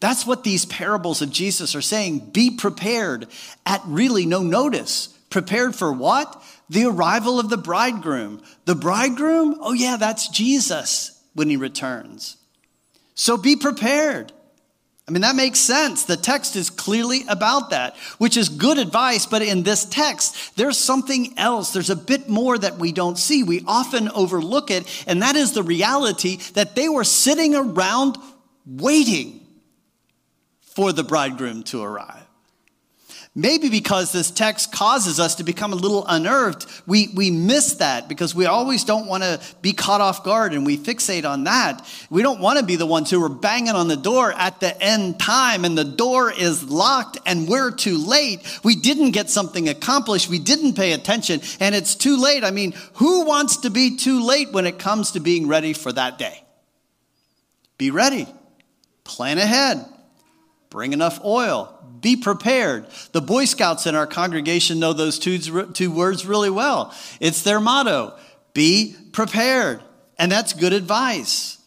That's 0.00 0.26
what 0.26 0.44
these 0.44 0.66
parables 0.66 1.22
of 1.22 1.30
Jesus 1.30 1.74
are 1.74 1.80
saying. 1.80 2.28
Be 2.32 2.50
prepared 2.50 3.28
at 3.64 3.80
really 3.86 4.26
no 4.26 4.42
notice. 4.42 5.06
Prepared 5.30 5.74
for 5.74 5.90
what? 5.90 6.44
The 6.68 6.84
arrival 6.84 7.40
of 7.40 7.48
the 7.48 7.56
bridegroom. 7.56 8.42
The 8.66 8.74
bridegroom? 8.74 9.56
Oh, 9.62 9.72
yeah, 9.72 9.96
that's 9.96 10.28
Jesus 10.28 11.18
when 11.32 11.48
he 11.48 11.56
returns. 11.56 12.36
So 13.14 13.38
be 13.38 13.56
prepared. 13.56 14.34
I 15.08 15.10
mean, 15.10 15.22
that 15.22 15.36
makes 15.36 15.58
sense. 15.58 16.04
The 16.04 16.18
text 16.18 16.54
is 16.54 16.68
clearly 16.68 17.24
about 17.28 17.70
that, 17.70 17.96
which 18.18 18.36
is 18.36 18.50
good 18.50 18.76
advice. 18.76 19.24
But 19.24 19.40
in 19.40 19.62
this 19.62 19.86
text, 19.86 20.54
there's 20.54 20.76
something 20.76 21.32
else. 21.38 21.72
There's 21.72 21.88
a 21.88 21.96
bit 21.96 22.28
more 22.28 22.58
that 22.58 22.76
we 22.76 22.92
don't 22.92 23.16
see. 23.16 23.42
We 23.42 23.64
often 23.66 24.10
overlook 24.10 24.70
it, 24.70 24.86
and 25.06 25.22
that 25.22 25.34
is 25.34 25.52
the 25.52 25.62
reality 25.62 26.36
that 26.52 26.76
they 26.76 26.90
were 26.90 27.04
sitting 27.04 27.54
around 27.54 28.18
waiting 28.66 29.46
for 30.60 30.92
the 30.92 31.04
bridegroom 31.04 31.62
to 31.64 31.82
arrive. 31.82 32.27
Maybe 33.38 33.68
because 33.68 34.10
this 34.10 34.32
text 34.32 34.72
causes 34.72 35.20
us 35.20 35.36
to 35.36 35.44
become 35.44 35.72
a 35.72 35.76
little 35.76 36.04
unnerved, 36.08 36.66
we, 36.88 37.06
we 37.14 37.30
miss 37.30 37.74
that 37.74 38.08
because 38.08 38.34
we 38.34 38.46
always 38.46 38.82
don't 38.82 39.06
want 39.06 39.22
to 39.22 39.40
be 39.62 39.72
caught 39.72 40.00
off 40.00 40.24
guard 40.24 40.54
and 40.54 40.66
we 40.66 40.76
fixate 40.76 41.24
on 41.24 41.44
that. 41.44 41.88
We 42.10 42.22
don't 42.22 42.40
want 42.40 42.58
to 42.58 42.64
be 42.64 42.74
the 42.74 42.84
ones 42.84 43.12
who 43.12 43.22
are 43.22 43.28
banging 43.28 43.76
on 43.76 43.86
the 43.86 43.96
door 43.96 44.32
at 44.32 44.58
the 44.58 44.76
end 44.82 45.20
time 45.20 45.64
and 45.64 45.78
the 45.78 45.84
door 45.84 46.32
is 46.32 46.64
locked 46.64 47.18
and 47.26 47.46
we're 47.46 47.70
too 47.70 48.04
late. 48.04 48.40
We 48.64 48.74
didn't 48.74 49.12
get 49.12 49.30
something 49.30 49.68
accomplished. 49.68 50.28
We 50.28 50.40
didn't 50.40 50.74
pay 50.74 50.92
attention 50.92 51.40
and 51.60 51.76
it's 51.76 51.94
too 51.94 52.20
late. 52.20 52.42
I 52.42 52.50
mean, 52.50 52.74
who 52.94 53.24
wants 53.24 53.58
to 53.58 53.70
be 53.70 53.98
too 53.98 54.20
late 54.20 54.50
when 54.50 54.66
it 54.66 54.80
comes 54.80 55.12
to 55.12 55.20
being 55.20 55.46
ready 55.46 55.74
for 55.74 55.92
that 55.92 56.18
day? 56.18 56.42
Be 57.76 57.92
ready. 57.92 58.26
Plan 59.04 59.38
ahead. 59.38 59.86
Bring 60.70 60.92
enough 60.92 61.24
oil 61.24 61.77
be 62.00 62.16
prepared. 62.16 62.86
The 63.12 63.20
Boy 63.20 63.44
Scouts 63.44 63.86
in 63.86 63.94
our 63.94 64.06
congregation 64.06 64.78
know 64.78 64.92
those 64.92 65.18
two, 65.18 65.38
two 65.72 65.90
words 65.90 66.26
really 66.26 66.50
well. 66.50 66.94
It's 67.20 67.42
their 67.42 67.60
motto 67.60 68.16
be 68.54 68.96
prepared. 69.12 69.82
And 70.18 70.32
that's 70.32 70.52
good 70.52 70.72
advice. 70.72 71.58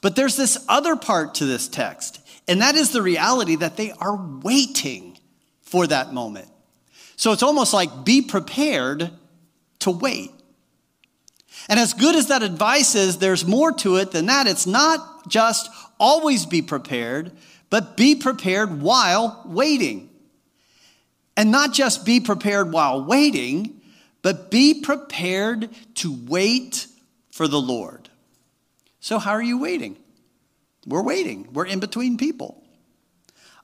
But 0.00 0.16
there's 0.16 0.36
this 0.36 0.64
other 0.68 0.96
part 0.96 1.34
to 1.36 1.44
this 1.44 1.68
text, 1.68 2.20
and 2.46 2.62
that 2.62 2.74
is 2.74 2.92
the 2.92 3.02
reality 3.02 3.56
that 3.56 3.76
they 3.76 3.92
are 3.92 4.16
waiting 4.42 5.18
for 5.62 5.86
that 5.86 6.14
moment. 6.14 6.48
So 7.16 7.32
it's 7.32 7.42
almost 7.42 7.74
like 7.74 8.04
be 8.04 8.22
prepared 8.22 9.10
to 9.80 9.90
wait. 9.90 10.30
And 11.68 11.78
as 11.78 11.92
good 11.92 12.14
as 12.14 12.28
that 12.28 12.42
advice 12.42 12.94
is, 12.94 13.18
there's 13.18 13.44
more 13.44 13.72
to 13.72 13.96
it 13.96 14.12
than 14.12 14.26
that. 14.26 14.46
It's 14.46 14.66
not 14.66 15.28
just 15.28 15.68
always 15.98 16.46
be 16.46 16.62
prepared, 16.62 17.32
but 17.70 17.96
be 17.96 18.14
prepared 18.14 18.80
while 18.80 19.42
waiting. 19.46 20.10
And 21.36 21.50
not 21.50 21.72
just 21.72 22.04
be 22.04 22.20
prepared 22.20 22.72
while 22.72 23.04
waiting, 23.04 23.80
but 24.22 24.50
be 24.50 24.82
prepared 24.82 25.70
to 25.96 26.16
wait 26.26 26.86
for 27.30 27.46
the 27.46 27.60
Lord. 27.60 28.08
So, 29.00 29.18
how 29.18 29.32
are 29.32 29.42
you 29.42 29.58
waiting? 29.58 29.96
We're 30.86 31.02
waiting, 31.02 31.48
we're 31.52 31.66
in 31.66 31.80
between 31.80 32.16
people. 32.16 32.64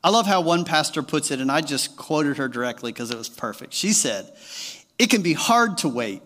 I 0.05 0.11
love 0.11 0.27
how 0.27 0.43
one 0.43 0.67
pastor 0.67 1.03
puts 1.03 1.31
it, 1.31 1.41
and 1.41 1.51
I 1.51 1.63
just 1.63 1.97
quoted 1.97 2.37
her 2.37 2.47
directly 2.47 2.93
because 2.93 3.11
it 3.11 3.17
was 3.17 3.31
perfect. 3.31 3.73
She 3.73 3.95
said, 3.95 4.31
It 4.99 5.09
can 5.09 5.23
be 5.23 5.33
hard 5.33 5.79
to 5.79 5.89
wait. 5.89 6.23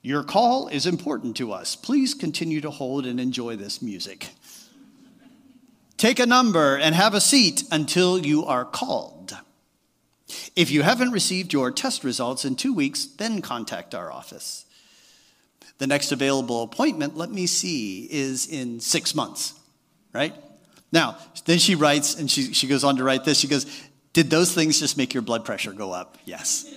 Your 0.00 0.24
call 0.24 0.68
is 0.68 0.86
important 0.86 1.36
to 1.36 1.52
us. 1.52 1.76
Please 1.76 2.14
continue 2.14 2.62
to 2.62 2.70
hold 2.70 3.04
and 3.04 3.20
enjoy 3.20 3.56
this 3.56 3.82
music. 3.82 4.28
Take 5.98 6.20
a 6.20 6.26
number 6.26 6.76
and 6.76 6.94
have 6.94 7.12
a 7.12 7.20
seat 7.20 7.64
until 7.72 8.24
you 8.24 8.46
are 8.46 8.64
called. 8.64 9.36
If 10.54 10.70
you 10.70 10.82
haven't 10.82 11.10
received 11.10 11.52
your 11.52 11.72
test 11.72 12.04
results 12.04 12.44
in 12.44 12.54
two 12.54 12.72
weeks, 12.72 13.04
then 13.04 13.42
contact 13.42 13.96
our 13.96 14.12
office. 14.12 14.64
The 15.78 15.88
next 15.88 16.12
available 16.12 16.62
appointment, 16.62 17.16
let 17.16 17.30
me 17.30 17.46
see, 17.46 18.08
is 18.10 18.46
in 18.46 18.78
six 18.78 19.14
months, 19.14 19.54
right? 20.12 20.34
Now, 20.92 21.18
then 21.46 21.58
she 21.58 21.74
writes, 21.74 22.14
and 22.14 22.30
she, 22.30 22.52
she 22.52 22.68
goes 22.68 22.84
on 22.84 22.96
to 22.96 23.04
write 23.04 23.24
this. 23.24 23.38
She 23.40 23.48
goes, 23.48 23.66
Did 24.12 24.30
those 24.30 24.54
things 24.54 24.78
just 24.78 24.96
make 24.96 25.12
your 25.12 25.22
blood 25.22 25.44
pressure 25.44 25.72
go 25.72 25.92
up? 25.92 26.16
Yes. 26.24 26.72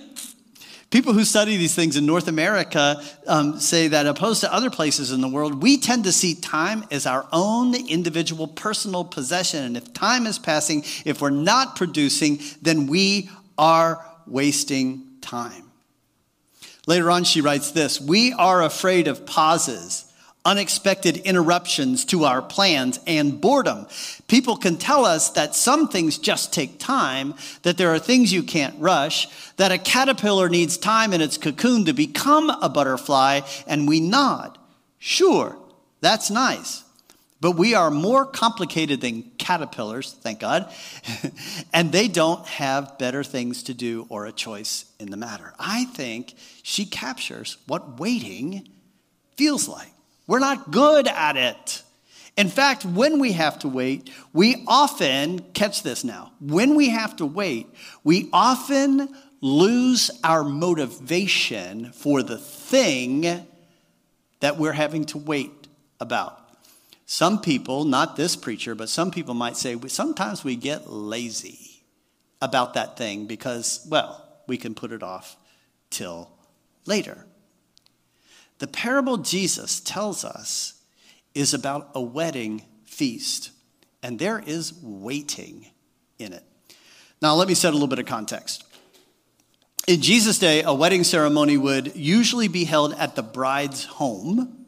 People 0.92 1.14
who 1.14 1.24
study 1.24 1.56
these 1.56 1.74
things 1.74 1.96
in 1.96 2.06
North 2.06 2.28
America 2.28 3.02
um, 3.26 3.62
say 3.62 3.88
that, 3.88 4.06
opposed 4.06 4.42
to 4.42 4.54
other 4.54 4.70
places 4.70 5.14
in 5.14 5.22
the 5.22 5.30
world, 5.30 5.64
we 5.64 5.78
tend 5.78 6.04
to 6.04 6.12
see 6.12 6.36
time 6.36 6.84
as 6.92 7.06
our 7.06 7.26
own 7.32 7.74
individual 7.90 8.46
personal 8.46 9.06
possession. 9.06 9.64
And 9.64 9.78
if 9.78 9.94
time 9.94 10.28
is 10.28 10.38
passing, 10.38 10.84
if 11.06 11.22
we're 11.22 11.30
not 11.30 11.78
producing, 11.78 12.40
then 12.62 12.88
we 12.88 13.30
are 13.58 14.06
wasting 14.28 15.06
time. 15.22 15.72
Later 16.88 17.10
on, 17.10 17.24
she 17.24 17.40
writes 17.40 17.72
this 17.72 18.02
We 18.02 18.34
are 18.34 18.62
afraid 18.62 19.08
of 19.08 19.26
pauses 19.26 20.11
unexpected 20.44 21.18
interruptions 21.18 22.06
to 22.06 22.26
our 22.26 22.42
plans, 22.42 23.00
and 23.06 23.40
boredom. 23.40 23.86
People 24.28 24.58
can 24.58 24.78
tell 24.78 25.06
us 25.06 25.30
that 25.32 25.56
some 25.56 25.88
things 25.88 26.18
just 26.18 26.52
take 26.52 26.80
time, 26.80 27.36
that 27.62 27.78
there 27.78 27.94
are 27.94 28.00
things 28.00 28.34
you 28.34 28.42
can't 28.42 28.80
rush, 28.80 29.28
that 29.58 29.72
a 29.72 29.78
caterpillar 29.78 30.50
needs 30.50 30.78
time 30.78 31.14
in 31.14 31.22
its 31.22 31.38
cocoon 31.38 31.86
to 31.86 31.94
become 31.94 32.50
a 32.50 32.70
butterfly, 32.70 33.42
and 33.68 33.88
we 33.88 34.00
nod. 34.00 34.58
Sure, 34.98 35.58
that's 36.00 36.32
nice. 36.32 36.84
But 37.40 37.54
we 37.54 37.74
are 37.74 37.90
more 37.90 38.26
complicated 38.26 39.02
than 39.02 39.24
caterpillars, 39.40 40.14
thank 40.14 40.40
God, 40.40 40.72
and 41.74 41.92
they 41.92 42.08
don't 42.08 42.46
have 42.48 43.00
better 43.00 43.24
things 43.24 43.64
to 43.64 43.74
do 43.74 44.06
or 44.10 44.26
a 44.28 44.32
choice 44.32 44.86
in 45.00 45.10
the 45.10 45.18
matter. 45.18 45.54
I 45.60 45.86
think 45.86 46.36
she 46.62 46.86
captures 46.86 47.58
what 47.66 48.00
waiting 48.00 48.70
feels 49.38 49.68
like. 49.68 49.92
We're 50.28 50.40
not 50.40 50.72
good 50.72 51.08
at 51.08 51.38
it. 51.38 51.84
In 52.38 52.48
fact, 52.48 52.86
when 52.86 53.20
we 53.20 53.34
have 53.34 53.60
to 53.60 53.68
wait, 53.68 54.10
we 54.34 54.64
often, 54.68 55.40
catch 55.54 55.84
this 55.84 56.04
now, 56.04 56.32
when 56.40 56.76
we 56.76 56.90
have 56.90 57.16
to 57.18 57.26
wait, 57.26 57.68
we 58.04 58.30
often 58.32 59.10
lose 59.42 60.12
our 60.24 60.44
motivation 60.44 61.92
for 61.92 62.24
the 62.24 62.38
thing 62.38 63.46
that 64.40 64.58
we're 64.58 64.72
having 64.72 65.06
to 65.06 65.18
wait 65.18 65.68
about. 66.00 66.38
Some 67.06 67.42
people, 67.42 67.84
not 67.84 68.16
this 68.16 68.36
preacher, 68.36 68.76
but 68.76 68.88
some 68.88 69.12
people 69.12 69.34
might 69.34 69.58
say 69.58 69.78
sometimes 69.88 70.44
we 70.44 70.56
get 70.56 70.90
lazy 70.90 71.84
about 72.42 72.76
that 72.76 72.98
thing 72.98 73.26
because, 73.26 73.86
well, 73.90 74.26
we 74.48 74.58
can 74.58 74.74
put 74.74 74.92
it 74.92 75.04
off 75.04 75.36
till 75.90 76.32
later. 76.86 77.26
The 78.62 78.68
parable 78.68 79.18
Jesus 79.18 79.80
tells 79.80 80.24
us 80.24 80.76
is 81.34 81.56
about 81.56 81.90
a 81.96 82.00
wedding 82.00 82.62
feast, 82.86 83.50
and 84.04 84.20
there 84.20 84.38
is 84.38 84.72
waiting 84.84 85.66
in 86.20 86.32
it. 86.32 86.44
Now, 87.24 87.34
let 87.34 87.48
me 87.48 87.56
set 87.56 87.72
a 87.72 87.74
little 87.74 87.88
bit 87.88 87.98
of 87.98 88.06
context. 88.06 88.64
In 89.88 90.00
Jesus' 90.00 90.38
day, 90.38 90.62
a 90.62 90.76
wedding 90.76 91.04
ceremony 91.04 91.58
would 91.58 91.96
usually 91.96 92.50
be 92.50 92.66
held 92.66 92.94
at 92.94 93.16
the 93.16 93.24
bride's 93.24 93.86
home, 93.86 94.68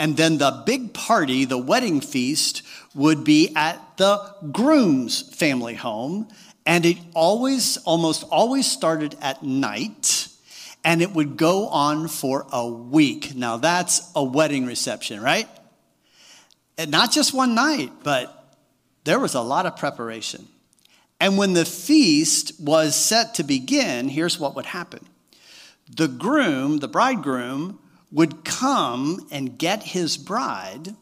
and 0.00 0.16
then 0.16 0.38
the 0.38 0.64
big 0.66 0.92
party, 0.92 1.44
the 1.44 1.58
wedding 1.58 2.00
feast, 2.00 2.62
would 2.92 3.22
be 3.22 3.54
at 3.54 3.80
the 3.98 4.34
groom's 4.50 5.32
family 5.36 5.74
home, 5.74 6.26
and 6.66 6.84
it 6.84 6.98
always, 7.14 7.76
almost 7.84 8.24
always 8.32 8.68
started 8.68 9.14
at 9.22 9.44
night 9.44 10.25
and 10.86 11.02
it 11.02 11.12
would 11.12 11.36
go 11.36 11.66
on 11.66 12.06
for 12.06 12.46
a 12.52 12.64
week. 12.64 13.34
Now, 13.34 13.56
that's 13.56 14.08
a 14.14 14.22
wedding 14.22 14.66
reception, 14.66 15.20
right? 15.20 15.48
And 16.78 16.92
not 16.92 17.10
just 17.10 17.34
one 17.34 17.56
night, 17.56 17.90
but 18.04 18.56
there 19.02 19.18
was 19.18 19.34
a 19.34 19.40
lot 19.40 19.66
of 19.66 19.76
preparation. 19.76 20.46
And 21.18 21.36
when 21.36 21.54
the 21.54 21.64
feast 21.64 22.52
was 22.60 22.94
set 22.94 23.34
to 23.34 23.42
begin, 23.42 24.08
here's 24.08 24.38
what 24.38 24.54
would 24.54 24.66
happen 24.66 25.04
the 25.90 26.06
groom, 26.06 26.78
the 26.78 26.88
bridegroom, 26.88 27.80
would 28.12 28.44
come 28.44 29.26
and 29.32 29.58
get 29.58 29.82
his 29.82 30.16
bride, 30.16 30.94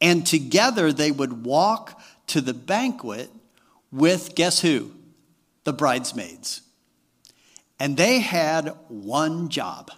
and 0.00 0.26
together 0.26 0.94
they 0.94 1.10
would 1.10 1.44
walk 1.44 2.00
to 2.28 2.40
the 2.40 2.54
banquet 2.54 3.28
with, 3.92 4.34
guess 4.34 4.60
who? 4.60 4.92
The 5.64 5.74
bridesmaids. 5.74 6.62
And 7.78 7.96
they 7.96 8.20
had 8.20 8.68
one 8.88 9.48
job 9.48 9.90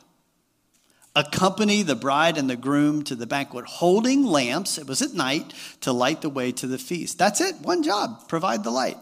accompany 1.17 1.83
the 1.83 1.97
bride 1.97 2.37
and 2.37 2.49
the 2.49 2.57
groom 2.57 3.03
to 3.03 3.15
the 3.15 3.27
banquet, 3.27 3.65
holding 3.65 4.25
lamps, 4.25 4.77
it 4.77 4.87
was 4.87 5.01
at 5.01 5.15
night, 5.15 5.55
to 5.81 5.91
light 5.91 6.21
the 6.21 6.29
way 6.29 6.53
to 6.53 6.67
the 6.67 6.79
feast. 6.79 7.19
That's 7.19 7.41
it, 7.41 7.57
one 7.63 7.83
job 7.83 8.29
provide 8.29 8.63
the 8.63 8.71
light. 8.71 8.99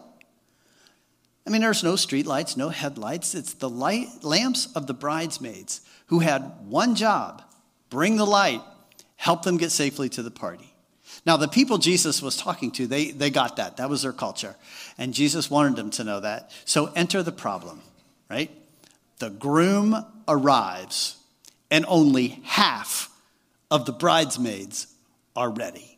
I 1.45 1.51
mean, 1.51 1.61
there's 1.61 1.83
no 1.83 1.95
street 1.95 2.25
lights, 2.25 2.57
no 2.57 2.69
headlights. 2.69 3.35
It's 3.35 3.53
the 3.53 3.69
light 3.69 4.23
lamps 4.23 4.67
of 4.75 4.87
the 4.87 4.95
bridesmaids 4.95 5.81
who 6.07 6.19
had 6.19 6.53
one 6.65 6.95
job 6.95 7.43
bring 7.89 8.15
the 8.15 8.25
light, 8.25 8.61
help 9.15 9.43
them 9.43 9.57
get 9.57 9.71
safely 9.71 10.09
to 10.09 10.23
the 10.23 10.31
party. 10.31 10.73
Now, 11.25 11.37
the 11.37 11.47
people 11.47 11.77
Jesus 11.77 12.21
was 12.21 12.35
talking 12.35 12.71
to, 12.71 12.87
they, 12.87 13.11
they 13.11 13.29
got 13.29 13.57
that. 13.57 13.77
That 13.77 13.89
was 13.89 14.01
their 14.01 14.13
culture. 14.13 14.55
And 14.97 15.13
Jesus 15.13 15.51
wanted 15.51 15.75
them 15.75 15.91
to 15.91 16.03
know 16.03 16.19
that. 16.19 16.51
So 16.65 16.91
enter 16.95 17.21
the 17.21 17.31
problem, 17.31 17.81
right? 18.29 18.49
The 19.19 19.29
groom 19.29 19.95
arrives, 20.27 21.17
and 21.71 21.85
only 21.87 22.41
half 22.43 23.09
of 23.71 23.85
the 23.85 23.93
bridesmaids 23.93 24.87
are 25.35 25.49
ready. 25.49 25.97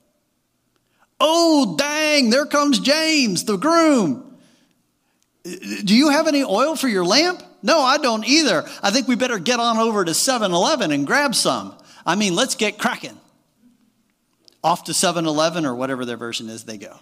Oh, 1.19 1.75
dang, 1.77 2.29
there 2.29 2.45
comes 2.45 2.79
James, 2.79 3.45
the 3.45 3.57
groom. 3.57 4.37
Do 5.43 5.95
you 5.95 6.09
have 6.09 6.27
any 6.27 6.43
oil 6.43 6.75
for 6.75 6.87
your 6.87 7.05
lamp? 7.05 7.41
No, 7.63 7.79
I 7.79 7.97
don't 7.97 8.25
either. 8.25 8.63
I 8.83 8.91
think 8.91 9.07
we 9.07 9.15
better 9.15 9.39
get 9.39 9.59
on 9.59 9.77
over 9.77 10.05
to 10.05 10.13
7 10.13 10.51
Eleven 10.51 10.91
and 10.91 11.07
grab 11.07 11.33
some. 11.33 11.75
I 12.05 12.15
mean, 12.15 12.35
let's 12.35 12.55
get 12.55 12.77
cracking. 12.77 13.17
Off 14.63 14.85
to 14.85 14.93
7 14.93 15.25
Eleven 15.25 15.65
or 15.65 15.73
whatever 15.73 16.05
their 16.05 16.17
version 16.17 16.49
is, 16.49 16.65
they 16.65 16.77
go. 16.77 16.99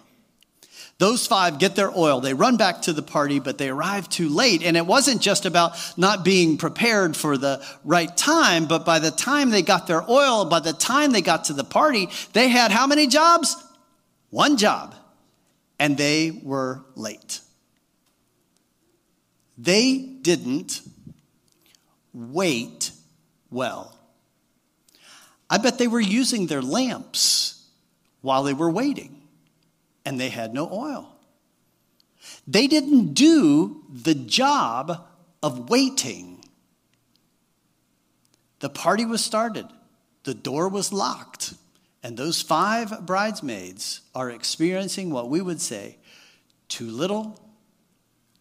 Those 0.98 1.26
five 1.26 1.58
get 1.58 1.76
their 1.76 1.90
oil. 1.96 2.20
They 2.20 2.32
run 2.32 2.56
back 2.56 2.82
to 2.82 2.92
the 2.92 3.02
party, 3.02 3.38
but 3.38 3.58
they 3.58 3.68
arrive 3.68 4.08
too 4.08 4.30
late. 4.30 4.62
And 4.62 4.76
it 4.76 4.86
wasn't 4.86 5.20
just 5.20 5.44
about 5.44 5.76
not 5.98 6.24
being 6.24 6.56
prepared 6.56 7.16
for 7.16 7.36
the 7.36 7.62
right 7.84 8.14
time, 8.16 8.66
but 8.66 8.86
by 8.86 8.98
the 8.98 9.10
time 9.10 9.50
they 9.50 9.60
got 9.60 9.86
their 9.86 10.08
oil, 10.10 10.46
by 10.46 10.60
the 10.60 10.72
time 10.72 11.12
they 11.12 11.20
got 11.20 11.44
to 11.44 11.52
the 11.52 11.64
party, 11.64 12.08
they 12.32 12.48
had 12.48 12.70
how 12.70 12.86
many 12.86 13.06
jobs? 13.06 13.56
One 14.30 14.56
job. 14.56 14.94
And 15.78 15.98
they 15.98 16.30
were 16.42 16.82
late. 16.94 17.40
They 19.58 19.98
didn't 19.98 20.80
wait 22.14 22.90
well. 23.50 23.94
I 25.48 25.58
bet 25.58 25.78
they 25.78 25.88
were 25.88 26.00
using 26.00 26.46
their 26.46 26.62
lamps 26.62 27.62
while 28.20 28.42
they 28.42 28.54
were 28.54 28.70
waiting, 28.70 29.15
and 30.06 30.18
they 30.18 30.30
had 30.30 30.54
no 30.54 30.70
oil. 30.72 31.12
They 32.46 32.66
didn't 32.66 33.12
do 33.12 33.84
the 33.92 34.14
job 34.14 35.06
of 35.42 35.68
waiting. 35.68 36.44
The 38.60 38.70
party 38.70 39.04
was 39.04 39.22
started, 39.22 39.66
the 40.22 40.32
door 40.32 40.68
was 40.68 40.92
locked, 40.92 41.54
and 42.02 42.16
those 42.16 42.40
five 42.40 43.04
bridesmaids 43.04 44.00
are 44.14 44.30
experiencing 44.30 45.10
what 45.10 45.28
we 45.28 45.40
would 45.40 45.60
say 45.60 45.98
too 46.68 46.90
little, 46.90 47.38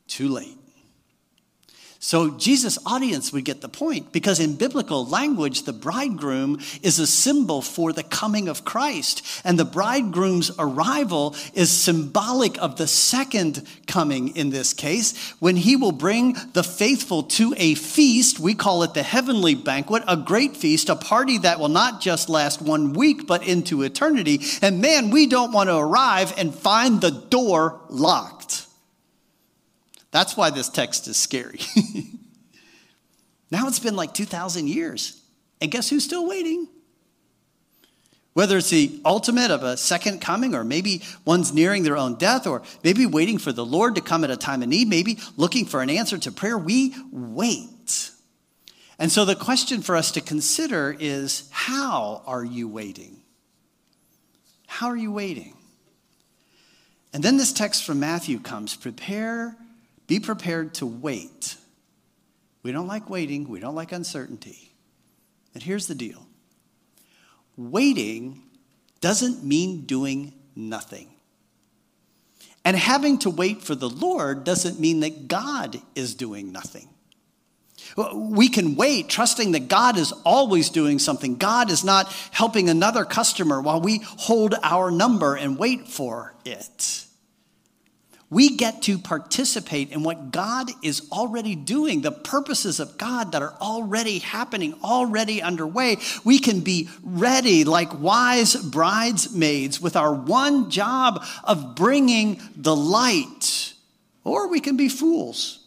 too 0.07 0.29
late. 0.29 0.57
So 1.99 2.31
Jesus' 2.31 2.77
audience 2.85 3.33
would 3.33 3.45
get 3.45 3.61
the 3.61 3.69
point 3.69 4.11
because 4.11 4.39
in 4.39 4.57
biblical 4.57 5.05
language, 5.05 5.63
the 5.63 5.73
bridegroom 5.73 6.59
is 6.83 6.99
a 6.99 7.07
symbol 7.07 7.61
for 7.61 7.93
the 7.93 8.03
coming 8.03 8.47
of 8.47 8.63
Christ. 8.63 9.25
And 9.43 9.57
the 9.57 9.65
bridegroom's 9.65 10.51
arrival 10.59 11.35
is 11.53 11.71
symbolic 11.71 12.61
of 12.61 12.75
the 12.75 12.87
second 12.87 13.67
coming 13.87 14.35
in 14.35 14.49
this 14.49 14.73
case, 14.73 15.31
when 15.39 15.55
he 15.55 15.75
will 15.75 15.91
bring 15.91 16.35
the 16.53 16.63
faithful 16.63 17.23
to 17.23 17.53
a 17.57 17.75
feast. 17.75 18.39
We 18.39 18.53
call 18.53 18.83
it 18.83 18.93
the 18.93 19.03
heavenly 19.03 19.55
banquet, 19.55 20.03
a 20.07 20.17
great 20.17 20.55
feast, 20.55 20.89
a 20.89 20.95
party 20.95 21.39
that 21.39 21.59
will 21.59 21.69
not 21.69 22.01
just 22.01 22.29
last 22.29 22.61
one 22.61 22.93
week, 22.93 23.25
but 23.25 23.47
into 23.47 23.81
eternity. 23.81 24.41
And 24.61 24.81
man, 24.81 25.09
we 25.09 25.27
don't 25.27 25.51
want 25.51 25.69
to 25.69 25.77
arrive 25.77 26.33
and 26.37 26.53
find 26.53 27.01
the 27.01 27.11
door 27.11 27.81
locked. 27.89 28.64
That's 30.15 30.37
why 30.37 30.49
this 30.49 30.69
text 30.69 31.09
is 31.09 31.17
scary. 31.17 31.59
now 33.51 33.67
it's 33.67 33.79
been 33.79 33.97
like 33.97 34.13
2,000 34.13 34.69
years. 34.69 35.21
And 35.59 35.69
guess 35.69 35.89
who's 35.89 36.05
still 36.05 36.25
waiting? 36.25 36.69
Whether 38.31 38.59
it's 38.59 38.69
the 38.69 38.97
ultimate 39.03 39.51
of 39.51 39.63
a 39.63 39.75
second 39.75 40.21
coming, 40.21 40.55
or 40.55 40.63
maybe 40.63 41.01
one's 41.25 41.53
nearing 41.53 41.83
their 41.83 41.97
own 41.97 42.15
death, 42.15 42.47
or 42.47 42.61
maybe 42.81 43.05
waiting 43.05 43.37
for 43.37 43.51
the 43.51 43.65
Lord 43.65 43.95
to 43.95 44.01
come 44.01 44.23
at 44.23 44.29
a 44.31 44.37
time 44.37 44.63
of 44.63 44.69
need, 44.69 44.87
maybe 44.87 45.19
looking 45.35 45.65
for 45.65 45.81
an 45.81 45.89
answer 45.89 46.17
to 46.17 46.31
prayer, 46.31 46.57
we 46.57 46.95
wait. 47.11 48.11
And 48.97 49.11
so 49.11 49.25
the 49.25 49.35
question 49.35 49.81
for 49.81 49.97
us 49.97 50.13
to 50.13 50.21
consider 50.21 50.95
is 50.97 51.49
how 51.51 52.23
are 52.25 52.45
you 52.45 52.69
waiting? 52.69 53.17
How 54.65 54.87
are 54.87 54.95
you 54.95 55.11
waiting? 55.11 55.57
And 57.11 57.21
then 57.21 57.35
this 57.35 57.51
text 57.51 57.83
from 57.83 57.99
Matthew 57.99 58.39
comes 58.39 58.77
prepare 58.77 59.57
be 60.07 60.19
prepared 60.19 60.75
to 60.75 60.85
wait. 60.85 61.57
We 62.63 62.71
don't 62.71 62.87
like 62.87 63.09
waiting, 63.09 63.47
we 63.47 63.59
don't 63.59 63.75
like 63.75 63.91
uncertainty. 63.91 64.73
And 65.53 65.63
here's 65.63 65.87
the 65.87 65.95
deal 65.95 66.25
waiting 67.57 68.41
doesn't 69.01 69.43
mean 69.43 69.81
doing 69.81 70.33
nothing. 70.55 71.09
And 72.63 72.75
having 72.75 73.19
to 73.19 73.29
wait 73.29 73.61
for 73.61 73.75
the 73.75 73.89
Lord 73.89 74.43
doesn't 74.43 74.79
mean 74.79 75.01
that 75.01 75.27
God 75.27 75.79
is 75.93 76.15
doing 76.15 76.51
nothing. 76.51 76.89
We 78.13 78.49
can 78.49 78.75
wait 78.75 79.09
trusting 79.09 79.51
that 79.51 79.67
God 79.67 79.97
is 79.97 80.11
always 80.25 80.71
doing 80.71 80.97
something. 80.97 81.37
God 81.37 81.69
is 81.69 81.83
not 81.83 82.11
helping 82.31 82.67
another 82.67 83.05
customer 83.05 83.61
while 83.61 83.79
we 83.79 83.99
hold 84.03 84.55
our 84.63 84.89
number 84.89 85.35
and 85.35 85.57
wait 85.57 85.87
for 85.87 86.33
it 86.43 87.04
we 88.35 88.57
get 88.57 88.81
to 88.81 88.97
participate 88.97 89.91
in 89.91 90.03
what 90.03 90.29
God 90.29 90.69
is 90.83 91.07
already 91.09 91.55
doing, 91.55 92.01
the 92.01 92.11
purposes 92.11 92.81
of 92.81 92.97
God 92.97 93.31
that 93.31 93.41
are 93.41 93.53
already 93.61 94.19
happening, 94.19 94.77
already 94.83 95.41
underway. 95.41 95.99
We 96.25 96.39
can 96.39 96.59
be 96.59 96.89
ready 97.01 97.63
like 97.63 97.97
wise 97.97 98.53
bridesmaids 98.57 99.79
with 99.79 99.95
our 99.95 100.13
one 100.13 100.69
job 100.69 101.23
of 101.45 101.75
bringing 101.75 102.41
the 102.57 102.75
light. 102.75 103.73
Or 104.25 104.49
we 104.49 104.59
can 104.59 104.75
be 104.75 104.89
fools, 104.89 105.65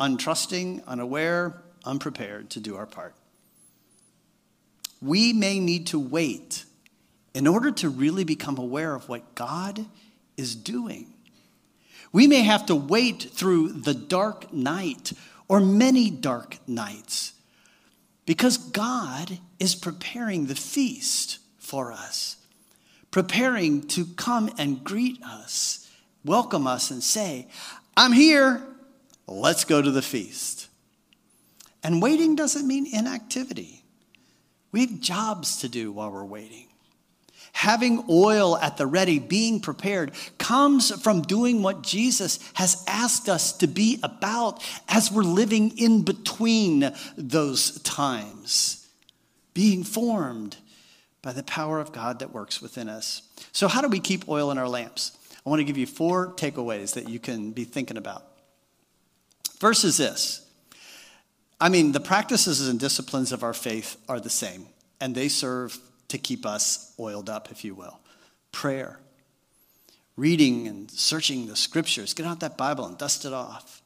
untrusting, 0.00 0.84
unaware, 0.88 1.62
unprepared 1.84 2.50
to 2.50 2.58
do 2.58 2.74
our 2.74 2.86
part. 2.86 3.14
We 5.00 5.32
may 5.32 5.60
need 5.60 5.86
to 5.88 6.00
wait 6.00 6.64
in 7.32 7.46
order 7.46 7.70
to 7.70 7.88
really 7.88 8.24
become 8.24 8.58
aware 8.58 8.96
of 8.96 9.08
what 9.08 9.36
God 9.36 9.86
is 10.36 10.56
doing. 10.56 11.14
We 12.12 12.26
may 12.26 12.42
have 12.42 12.66
to 12.66 12.74
wait 12.74 13.22
through 13.22 13.72
the 13.72 13.94
dark 13.94 14.52
night 14.52 15.12
or 15.46 15.60
many 15.60 16.10
dark 16.10 16.56
nights 16.66 17.32
because 18.26 18.58
God 18.58 19.38
is 19.58 19.74
preparing 19.74 20.46
the 20.46 20.54
feast 20.54 21.38
for 21.58 21.92
us, 21.92 22.36
preparing 23.10 23.86
to 23.88 24.04
come 24.04 24.50
and 24.58 24.84
greet 24.84 25.22
us, 25.22 25.90
welcome 26.24 26.66
us, 26.66 26.90
and 26.90 27.02
say, 27.02 27.48
I'm 27.96 28.12
here, 28.12 28.62
let's 29.26 29.64
go 29.64 29.80
to 29.80 29.90
the 29.90 30.02
feast. 30.02 30.68
And 31.82 32.02
waiting 32.02 32.36
doesn't 32.36 32.66
mean 32.66 32.86
inactivity. 32.92 33.82
We 34.72 34.80
have 34.82 35.00
jobs 35.00 35.58
to 35.58 35.68
do 35.68 35.92
while 35.92 36.10
we're 36.10 36.24
waiting 36.24 36.67
having 37.52 38.04
oil 38.08 38.56
at 38.58 38.76
the 38.76 38.86
ready, 38.86 39.18
being 39.18 39.60
prepared, 39.60 40.12
comes 40.38 40.90
from 41.02 41.22
doing 41.22 41.62
what 41.62 41.82
Jesus 41.82 42.38
has 42.54 42.84
asked 42.86 43.28
us 43.28 43.52
to 43.54 43.66
be 43.66 43.98
about 44.02 44.62
as 44.88 45.10
we're 45.10 45.22
living 45.22 45.76
in 45.78 46.02
between 46.02 46.92
those 47.16 47.80
times, 47.82 48.88
being 49.54 49.84
formed 49.84 50.56
by 51.22 51.32
the 51.32 51.42
power 51.42 51.80
of 51.80 51.92
God 51.92 52.20
that 52.20 52.32
works 52.32 52.62
within 52.62 52.88
us. 52.88 53.22
So, 53.52 53.68
how 53.68 53.80
do 53.80 53.88
we 53.88 54.00
keep 54.00 54.28
oil 54.28 54.50
in 54.50 54.58
our 54.58 54.68
lamps? 54.68 55.16
I 55.44 55.50
want 55.50 55.60
to 55.60 55.64
give 55.64 55.78
you 55.78 55.86
four 55.86 56.32
takeaways 56.34 56.94
that 56.94 57.08
you 57.08 57.18
can 57.18 57.52
be 57.52 57.64
thinking 57.64 57.96
about. 57.96 58.24
First 59.58 59.84
is 59.84 59.96
this 59.96 60.46
I 61.60 61.68
mean, 61.68 61.92
the 61.92 62.00
practices 62.00 62.68
and 62.68 62.78
disciplines 62.78 63.32
of 63.32 63.42
our 63.42 63.54
faith 63.54 63.96
are 64.08 64.20
the 64.20 64.30
same, 64.30 64.66
and 65.00 65.14
they 65.14 65.28
serve 65.28 65.78
to 66.08 66.18
keep 66.18 66.44
us 66.44 66.94
oiled 66.98 67.30
up, 67.30 67.50
if 67.50 67.64
you 67.64 67.74
will. 67.74 68.00
Prayer, 68.52 68.98
reading 70.16 70.66
and 70.66 70.90
searching 70.90 71.46
the 71.46 71.56
scriptures. 71.56 72.14
Get 72.14 72.26
out 72.26 72.40
that 72.40 72.56
Bible 72.56 72.86
and 72.86 72.98
dust 72.98 73.24
it 73.24 73.32
off. 73.32 73.82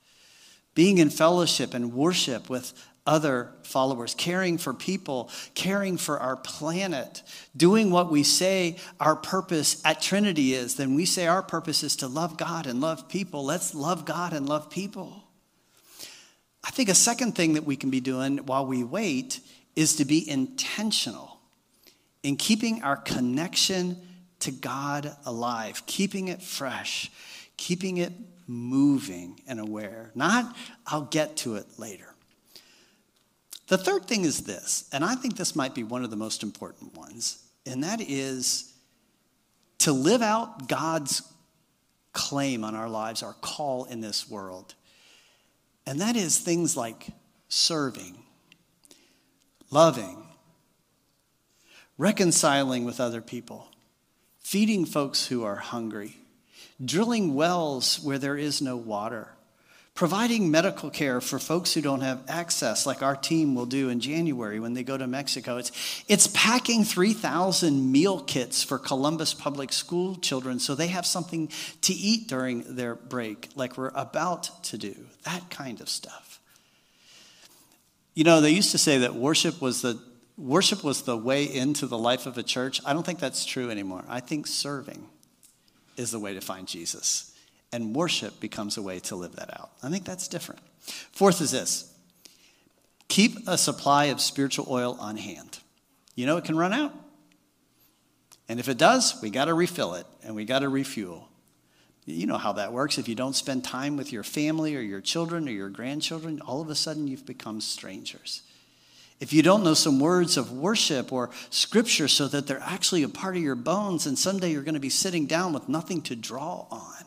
Being 0.74 0.98
in 0.98 1.10
fellowship 1.10 1.74
and 1.74 1.92
worship 1.92 2.48
with 2.48 2.72
other 3.04 3.50
followers, 3.64 4.14
caring 4.14 4.58
for 4.58 4.72
people, 4.72 5.28
caring 5.54 5.96
for 5.96 6.20
our 6.20 6.36
planet, 6.36 7.22
doing 7.56 7.90
what 7.90 8.10
we 8.10 8.22
say 8.22 8.76
our 9.00 9.16
purpose 9.16 9.84
at 9.84 10.00
Trinity 10.00 10.54
is, 10.54 10.76
then 10.76 10.94
we 10.94 11.04
say 11.04 11.26
our 11.26 11.42
purpose 11.42 11.82
is 11.82 11.96
to 11.96 12.06
love 12.06 12.36
God 12.36 12.66
and 12.66 12.80
love 12.80 13.08
people. 13.08 13.44
Let's 13.44 13.74
love 13.74 14.04
God 14.04 14.32
and 14.32 14.48
love 14.48 14.70
people. 14.70 15.24
I 16.64 16.70
think 16.70 16.88
a 16.88 16.94
second 16.94 17.32
thing 17.32 17.54
that 17.54 17.64
we 17.64 17.76
can 17.76 17.90
be 17.90 18.00
doing 18.00 18.38
while 18.38 18.64
we 18.64 18.84
wait 18.84 19.40
is 19.74 19.96
to 19.96 20.04
be 20.04 20.28
intentional 20.28 21.31
in 22.22 22.36
keeping 22.36 22.82
our 22.82 22.96
connection 22.96 23.96
to 24.40 24.50
God 24.50 25.16
alive, 25.24 25.82
keeping 25.86 26.28
it 26.28 26.42
fresh, 26.42 27.10
keeping 27.56 27.98
it 27.98 28.12
moving 28.46 29.40
and 29.46 29.60
aware. 29.60 30.10
Not, 30.14 30.56
I'll 30.86 31.02
get 31.02 31.36
to 31.38 31.56
it 31.56 31.66
later. 31.78 32.14
The 33.68 33.78
third 33.78 34.06
thing 34.06 34.24
is 34.24 34.40
this, 34.40 34.88
and 34.92 35.04
I 35.04 35.14
think 35.14 35.36
this 35.36 35.56
might 35.56 35.74
be 35.74 35.84
one 35.84 36.04
of 36.04 36.10
the 36.10 36.16
most 36.16 36.42
important 36.42 36.96
ones, 36.96 37.42
and 37.64 37.84
that 37.84 38.00
is 38.00 38.72
to 39.78 39.92
live 39.92 40.22
out 40.22 40.68
God's 40.68 41.22
claim 42.12 42.64
on 42.64 42.74
our 42.74 42.88
lives, 42.88 43.22
our 43.22 43.32
call 43.34 43.84
in 43.84 44.00
this 44.00 44.28
world. 44.28 44.74
And 45.86 46.00
that 46.00 46.16
is 46.16 46.38
things 46.38 46.76
like 46.76 47.08
serving, 47.48 48.16
loving, 49.70 50.26
reconciling 52.02 52.84
with 52.84 53.00
other 53.00 53.20
people, 53.20 53.68
feeding 54.40 54.84
folks 54.84 55.26
who 55.28 55.44
are 55.44 55.56
hungry, 55.56 56.16
drilling 56.84 57.34
wells 57.34 58.00
where 58.00 58.18
there 58.18 58.36
is 58.36 58.60
no 58.60 58.76
water 58.76 59.28
providing 59.94 60.50
medical 60.50 60.90
care 60.90 61.20
for 61.20 61.38
folks 61.38 61.74
who 61.74 61.80
don't 61.80 62.00
have 62.00 62.22
access, 62.26 62.86
like 62.86 63.02
our 63.02 63.14
team 63.14 63.54
will 63.54 63.66
do 63.66 63.90
in 63.90 64.00
January 64.00 64.58
when 64.58 64.72
they 64.72 64.82
go 64.82 64.96
to 64.96 65.06
Mexico. 65.06 65.58
It's, 65.58 65.70
it's 66.08 66.26
packing 66.28 66.84
3,000 66.84 67.92
meal 67.92 68.20
kits 68.20 68.62
for 68.62 68.78
Columbus 68.78 69.34
Public 69.34 69.72
School 69.72 70.16
children 70.16 70.58
so 70.58 70.74
they 70.74 70.88
have 70.88 71.04
something 71.04 71.50
to 71.82 71.92
eat 71.92 72.26
during 72.26 72.74
their 72.74 72.94
break, 72.94 73.50
like 73.54 73.76
we're 73.76 73.92
about 73.94 74.64
to 74.64 74.78
do. 74.78 74.94
That 75.24 75.50
kind 75.50 75.80
of 75.80 75.88
stuff. 75.88 76.40
You 78.14 78.24
know, 78.24 78.40
they 78.40 78.50
used 78.50 78.72
to 78.72 78.78
say 78.78 78.98
that 78.98 79.14
worship 79.14 79.60
was 79.60 79.82
the 79.82 80.00
worship 80.36 80.82
was 80.82 81.02
the 81.02 81.16
way 81.16 81.44
into 81.44 81.86
the 81.86 81.98
life 81.98 82.26
of 82.26 82.38
a 82.38 82.42
church. 82.42 82.80
I 82.84 82.92
don't 82.92 83.04
think 83.04 83.18
that's 83.18 83.44
true 83.44 83.70
anymore. 83.70 84.04
I 84.08 84.20
think 84.20 84.46
serving 84.46 85.06
is 85.96 86.10
the 86.10 86.18
way 86.18 86.34
to 86.34 86.40
find 86.40 86.66
Jesus 86.66 87.32
and 87.72 87.96
worship 87.96 88.38
becomes 88.38 88.76
a 88.76 88.82
way 88.82 89.00
to 89.00 89.16
live 89.16 89.36
that 89.36 89.58
out. 89.58 89.70
I 89.82 89.88
think 89.88 90.04
that's 90.04 90.28
different. 90.28 90.60
Fourth 90.80 91.40
is 91.40 91.50
this 91.50 91.92
keep 93.08 93.46
a 93.46 93.58
supply 93.58 94.06
of 94.06 94.20
spiritual 94.20 94.66
oil 94.70 94.96
on 95.00 95.16
hand. 95.16 95.58
You 96.14 96.26
know 96.26 96.36
it 96.36 96.44
can 96.44 96.56
run 96.56 96.72
out. 96.72 96.94
And 98.48 98.60
if 98.60 98.68
it 98.68 98.76
does, 98.76 99.18
we 99.22 99.30
got 99.30 99.46
to 99.46 99.54
refill 99.54 99.94
it 99.94 100.06
and 100.22 100.34
we 100.34 100.44
got 100.44 100.60
to 100.60 100.68
refuel. 100.68 101.28
You 102.04 102.26
know 102.26 102.36
how 102.36 102.52
that 102.54 102.72
works. 102.72 102.98
If 102.98 103.08
you 103.08 103.14
don't 103.14 103.34
spend 103.34 103.64
time 103.64 103.96
with 103.96 104.12
your 104.12 104.24
family 104.24 104.76
or 104.76 104.80
your 104.80 105.00
children 105.00 105.48
or 105.48 105.52
your 105.52 105.68
grandchildren, 105.68 106.40
all 106.40 106.60
of 106.60 106.68
a 106.68 106.74
sudden 106.74 107.06
you've 107.06 107.24
become 107.24 107.60
strangers. 107.60 108.42
If 109.20 109.32
you 109.32 109.42
don't 109.42 109.62
know 109.62 109.74
some 109.74 110.00
words 110.00 110.36
of 110.36 110.52
worship 110.52 111.12
or 111.12 111.30
scripture 111.50 112.08
so 112.08 112.26
that 112.28 112.46
they're 112.46 112.60
actually 112.60 113.02
a 113.04 113.08
part 113.08 113.36
of 113.36 113.42
your 113.42 113.54
bones, 113.54 114.06
and 114.06 114.18
someday 114.18 114.50
you're 114.50 114.62
going 114.62 114.74
to 114.74 114.80
be 114.80 114.90
sitting 114.90 115.26
down 115.26 115.52
with 115.52 115.68
nothing 115.68 116.02
to 116.02 116.16
draw 116.16 116.66
on 116.70 117.04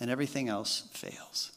and 0.00 0.10
everything 0.10 0.48
else 0.48 0.88
fails. 0.92 1.52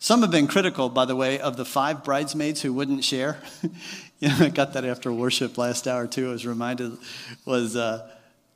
Some 0.00 0.22
have 0.22 0.30
been 0.30 0.46
critical, 0.46 0.88
by 0.88 1.04
the 1.04 1.16
way, 1.16 1.40
of 1.40 1.56
the 1.56 1.64
five 1.64 2.04
bridesmaids 2.04 2.62
who 2.62 2.72
wouldn't 2.72 3.02
share. 3.02 3.38
you 4.20 4.28
know, 4.28 4.36
I 4.38 4.48
got 4.48 4.74
that 4.74 4.84
after 4.84 5.12
worship 5.12 5.58
last 5.58 5.88
hour 5.88 6.06
too. 6.06 6.28
I 6.28 6.32
was 6.32 6.46
reminded 6.46 6.96
was 7.44 7.74
uh, 7.74 8.08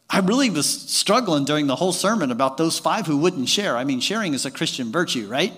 I 0.08 0.20
really 0.20 0.50
was 0.50 0.68
struggling 0.68 1.44
during 1.44 1.66
the 1.66 1.74
whole 1.74 1.92
sermon 1.92 2.30
about 2.30 2.58
those 2.58 2.78
five 2.78 3.06
who 3.06 3.16
wouldn't 3.16 3.48
share. 3.48 3.76
I 3.76 3.85
mean, 3.85 3.98
sharing 3.98 4.35
is 4.35 4.46
a 4.46 4.50
Christian 4.50 4.92
virtue, 4.92 5.26
right? 5.26 5.52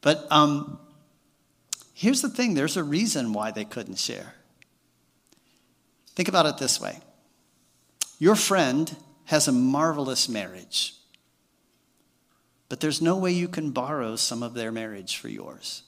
But 0.00 0.26
um, 0.30 0.78
here's 1.96 2.22
the 2.22 2.28
thing: 2.28 2.54
there's 2.54 2.76
a 2.76 2.84
reason 2.84 3.32
why 3.32 3.50
they 3.50 3.64
couldn't 3.64 3.98
share. 3.98 4.34
Think 6.14 6.28
about 6.28 6.46
it 6.46 6.58
this 6.58 6.80
way: 6.80 7.00
your 8.18 8.36
friend 8.36 8.94
has 9.24 9.48
a 9.48 9.52
marvelous 9.52 10.28
marriage 10.28 10.96
but 12.68 12.80
there's 12.80 13.00
no 13.00 13.16
way 13.16 13.30
you 13.30 13.48
can 13.48 13.70
borrow 13.70 14.16
some 14.16 14.42
of 14.42 14.54
their 14.54 14.72
marriage 14.72 15.16
for 15.16 15.28
yours. 15.28 15.82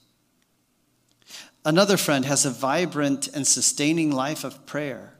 Another 1.65 1.97
friend 1.97 2.25
has 2.25 2.45
a 2.45 2.51
vibrant 2.51 3.27
and 3.27 3.45
sustaining 3.45 4.11
life 4.11 4.43
of 4.43 4.65
prayer. 4.65 5.13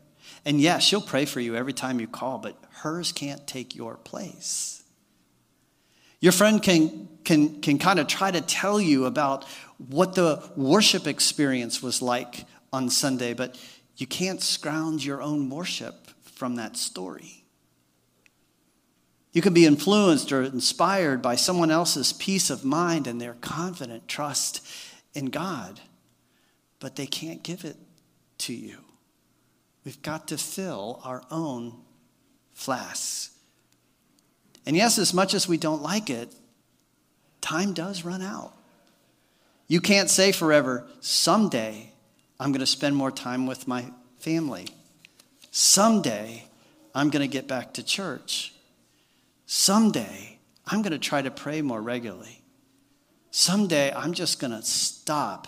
And 0.46 0.62
yes, 0.62 0.84
she'll 0.84 1.02
pray 1.02 1.26
for 1.26 1.42
you 1.42 1.56
every 1.56 1.74
time 1.74 2.00
you 2.00 2.08
call, 2.08 2.38
but 2.38 2.58
hers 2.76 3.12
can't 3.12 3.46
take 3.46 3.76
your 3.76 3.98
place. 3.98 4.84
Your 6.22 6.32
friend 6.32 6.64
can, 6.64 7.10
can, 7.26 7.62
can 7.62 7.78
kind 7.78 8.00
of 8.00 8.08
try 8.08 8.32
to 8.32 8.42
tell 8.42 8.80
you 8.80 9.06
about 9.06 9.46
what 9.88 10.14
the 10.16 10.44
worship 10.56 11.08
experience 11.08 11.82
was 11.82 12.02
like 12.02 12.46
on 12.72 12.90
Sunday, 12.90 13.34
but 13.34 13.60
you 13.98 14.06
can't 14.06 14.42
scrounge 14.42 15.06
your 15.06 15.22
own 15.22 15.50
worship 15.50 16.08
from 16.22 16.56
that 16.56 16.78
story. 16.78 17.44
You 19.32 19.42
can 19.42 19.54
be 19.54 19.66
influenced 19.66 20.32
or 20.32 20.44
inspired 20.44 21.22
by 21.22 21.36
someone 21.36 21.72
else's 21.72 22.14
peace 22.14 22.50
of 22.50 22.66
mind 22.66 23.08
and 23.08 23.22
their 23.22 23.36
confident 23.36 24.08
trust 24.08 24.66
in 25.14 25.28
God, 25.28 25.80
but 26.80 26.96
they 26.96 27.06
can't 27.06 27.44
give 27.44 27.64
it 27.64 27.78
to 28.40 28.54
you. 28.54 28.78
We've 29.86 30.02
got 30.02 30.28
to 30.30 30.38
fill 30.38 31.00
our 31.04 31.24
own 31.32 31.74
flasks. 32.54 33.32
And 34.66 34.76
yes, 34.76 34.98
as 34.98 35.14
much 35.14 35.34
as 35.34 35.48
we 35.48 35.58
don't 35.58 35.82
like 35.82 36.10
it, 36.10 36.34
time 37.42 37.74
does 37.74 38.04
run 38.04 38.22
out. 38.22 38.54
You 39.70 39.80
can't 39.80 40.10
say 40.10 40.34
forever, 40.34 40.86
someday 41.00 41.94
I'm 42.40 42.52
going 42.52 42.60
to 42.60 42.66
spend 42.66 42.96
more 42.96 43.12
time 43.12 43.46
with 43.46 43.68
my 43.68 43.86
family. 44.18 44.68
Someday 45.52 46.46
I'm 46.96 47.10
going 47.10 47.22
to 47.22 47.32
get 47.32 47.48
back 47.48 47.74
to 47.76 47.84
church. 47.84 48.54
Someday, 49.46 50.40
I'm 50.68 50.82
going 50.82 50.92
to 50.92 51.00
try 51.00 51.22
to 51.22 51.32
pray 51.32 51.62
more 51.62 51.82
regularly. 51.82 52.44
Someday, 53.32 53.92
I'm 53.94 54.14
just 54.14 54.40
going 54.40 54.52
to 54.52 54.62
stop 54.62 55.48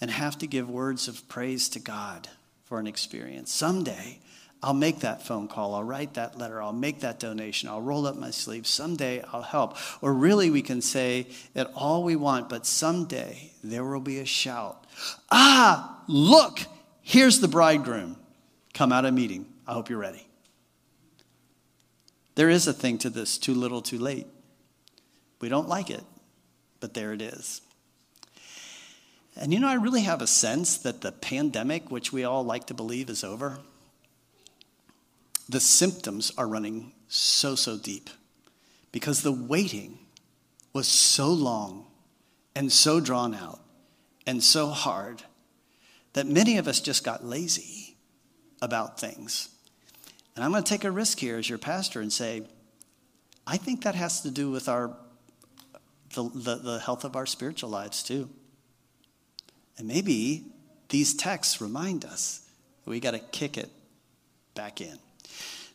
and 0.00 0.10
have 0.10 0.38
to 0.38 0.46
give 0.46 0.68
words 0.68 1.08
of 1.08 1.28
praise 1.28 1.68
to 1.70 1.78
God 1.78 2.28
for 2.64 2.78
an 2.78 2.86
experience. 2.86 3.52
Someday, 3.52 4.20
I'll 4.62 4.74
make 4.74 5.00
that 5.00 5.24
phone 5.24 5.46
call. 5.46 5.74
I'll 5.74 5.84
write 5.84 6.14
that 6.14 6.36
letter. 6.36 6.60
I'll 6.60 6.72
make 6.72 7.00
that 7.00 7.20
donation. 7.20 7.68
I'll 7.68 7.80
roll 7.80 8.06
up 8.06 8.16
my 8.16 8.30
sleeves. 8.30 8.68
Someday 8.68 9.22
I'll 9.32 9.42
help. 9.42 9.76
Or 10.02 10.12
really, 10.12 10.50
we 10.50 10.62
can 10.62 10.80
say 10.80 11.28
it 11.54 11.68
all 11.76 12.02
we 12.02 12.16
want, 12.16 12.48
but 12.48 12.66
someday 12.66 13.52
there 13.62 13.84
will 13.84 14.00
be 14.00 14.18
a 14.18 14.24
shout. 14.24 14.84
Ah, 15.30 16.02
look, 16.08 16.60
here's 17.02 17.40
the 17.40 17.46
bridegroom. 17.46 18.16
Come 18.74 18.92
out 18.92 19.04
of 19.04 19.14
meeting. 19.14 19.46
I 19.66 19.74
hope 19.74 19.88
you're 19.88 19.98
ready. 19.98 20.26
There 22.34 22.50
is 22.50 22.66
a 22.66 22.72
thing 22.72 22.98
to 22.98 23.10
this 23.10 23.38
too 23.38 23.54
little, 23.54 23.82
too 23.82 23.98
late. 23.98 24.26
We 25.40 25.48
don't 25.48 25.68
like 25.68 25.90
it, 25.90 26.02
but 26.80 26.94
there 26.94 27.12
it 27.12 27.22
is. 27.22 27.60
And 29.36 29.52
you 29.52 29.60
know, 29.60 29.68
I 29.68 29.74
really 29.74 30.02
have 30.02 30.20
a 30.20 30.26
sense 30.26 30.78
that 30.78 31.00
the 31.00 31.12
pandemic, 31.12 31.92
which 31.92 32.12
we 32.12 32.24
all 32.24 32.44
like 32.44 32.66
to 32.66 32.74
believe 32.74 33.08
is 33.08 33.22
over, 33.22 33.58
the 35.48 35.60
symptoms 35.60 36.32
are 36.36 36.46
running 36.46 36.92
so, 37.08 37.54
so 37.54 37.78
deep 37.78 38.10
because 38.92 39.22
the 39.22 39.32
waiting 39.32 39.98
was 40.72 40.86
so 40.86 41.28
long 41.28 41.86
and 42.54 42.70
so 42.72 43.00
drawn 43.00 43.34
out 43.34 43.60
and 44.26 44.42
so 44.42 44.68
hard 44.68 45.22
that 46.12 46.26
many 46.26 46.58
of 46.58 46.68
us 46.68 46.80
just 46.80 47.04
got 47.04 47.24
lazy 47.24 47.96
about 48.60 49.00
things. 49.00 49.48
And 50.34 50.44
I'm 50.44 50.50
going 50.50 50.62
to 50.62 50.68
take 50.68 50.84
a 50.84 50.90
risk 50.90 51.18
here 51.18 51.36
as 51.36 51.48
your 51.48 51.58
pastor 51.58 52.00
and 52.00 52.12
say, 52.12 52.42
I 53.46 53.56
think 53.56 53.84
that 53.84 53.94
has 53.94 54.20
to 54.22 54.30
do 54.30 54.50
with 54.50 54.68
our 54.68 54.96
the, 56.14 56.30
the, 56.34 56.54
the 56.56 56.78
health 56.78 57.04
of 57.04 57.16
our 57.16 57.26
spiritual 57.26 57.70
lives 57.70 58.02
too. 58.02 58.28
And 59.76 59.86
maybe 59.86 60.46
these 60.88 61.14
texts 61.14 61.60
remind 61.60 62.04
us 62.04 62.48
that 62.84 62.90
we 62.90 63.00
got 63.00 63.12
to 63.12 63.18
kick 63.18 63.56
it 63.56 63.70
back 64.54 64.80
in. 64.80 64.98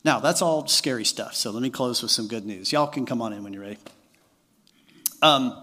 Now, 0.03 0.19
that's 0.19 0.41
all 0.41 0.67
scary 0.67 1.05
stuff. 1.05 1.35
So 1.35 1.51
let 1.51 1.61
me 1.61 1.69
close 1.69 2.01
with 2.01 2.11
some 2.11 2.27
good 2.27 2.45
news. 2.45 2.71
Y'all 2.71 2.87
can 2.87 3.05
come 3.05 3.21
on 3.21 3.31
in 3.31 3.43
when 3.43 3.53
you're 3.53 3.63
ready. 3.63 3.77
Um, 5.21 5.55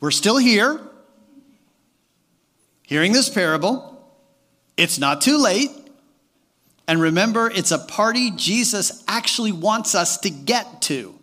we're 0.00 0.10
still 0.10 0.38
here, 0.38 0.80
hearing 2.82 3.12
this 3.12 3.28
parable. 3.28 3.90
It's 4.76 4.98
not 4.98 5.20
too 5.20 5.36
late. 5.36 5.70
And 6.88 7.00
remember, 7.00 7.50
it's 7.50 7.70
a 7.70 7.78
party 7.78 8.30
Jesus 8.30 9.04
actually 9.08 9.52
wants 9.52 9.94
us 9.94 10.18
to 10.18 10.30
get 10.30 10.82
to 10.82 11.14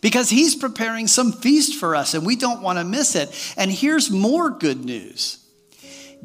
because 0.00 0.30
he's 0.30 0.54
preparing 0.54 1.06
some 1.06 1.32
feast 1.32 1.78
for 1.78 1.94
us 1.94 2.14
and 2.14 2.24
we 2.24 2.36
don't 2.36 2.62
want 2.62 2.78
to 2.78 2.84
miss 2.84 3.14
it. 3.14 3.54
And 3.56 3.70
here's 3.70 4.10
more 4.10 4.50
good 4.50 4.84
news 4.84 5.38